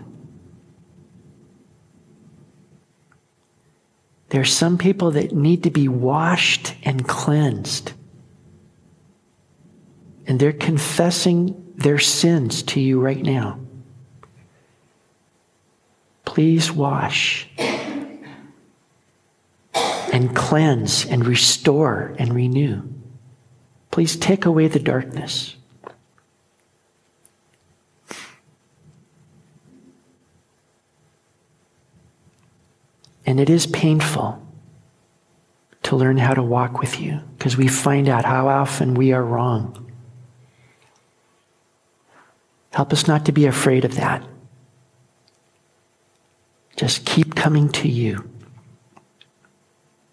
There 4.29 4.41
are 4.41 4.45
some 4.45 4.79
people 4.79 5.11
that 5.11 5.33
need 5.33 5.65
to 5.65 5.71
be 5.71 5.89
washed 5.89 6.77
and 6.85 7.05
cleansed. 7.05 7.93
And 10.29 10.39
they're 10.39 10.53
confessing 10.53 11.73
their 11.75 11.99
sins 11.99 12.63
to 12.63 12.79
you 12.79 13.01
right 13.01 13.21
now. 13.21 13.59
Please 16.25 16.71
wash 16.71 17.49
and 19.75 20.37
cleanse 20.37 21.05
and 21.05 21.27
restore 21.27 22.15
and 22.17 22.33
renew. 22.33 22.83
Please 23.91 24.15
take 24.15 24.47
away 24.47 24.69
the 24.69 24.79
darkness. 24.79 25.57
And 33.27 33.41
it 33.41 33.49
is 33.49 33.67
painful 33.67 34.41
to 35.85 35.97
learn 35.97 36.19
how 36.19 36.35
to 36.35 36.43
walk 36.43 36.79
with 36.81 37.01
you 37.01 37.21
because 37.39 37.57
we 37.57 37.69
find 37.69 38.09
out 38.09 38.25
how 38.25 38.49
often 38.49 38.95
we 38.95 39.13
are 39.13 39.23
wrong. 39.23 39.91
Help 42.73 42.93
us 42.93 43.07
not 43.07 43.25
to 43.27 43.33
be 43.33 43.47
afraid 43.47 43.85
of 43.85 43.95
that. 43.95 44.25
Just 46.77 47.05
keep 47.05 47.35
coming 47.35 47.69
to 47.71 47.89
you. 47.89 48.29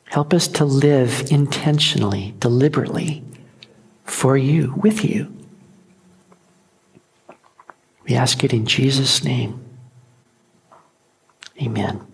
Help 0.05 0.34
us 0.34 0.47
to 0.49 0.66
live 0.66 1.32
intentionally, 1.32 2.36
deliberately 2.38 3.24
for 4.03 4.38
you, 4.38 4.74
with 4.76 5.03
you. 5.03 5.34
We 8.03 8.16
ask 8.16 8.43
it 8.43 8.53
in 8.53 8.66
Jesus' 8.66 9.24
name. 9.24 9.64
Amen. 11.62 12.11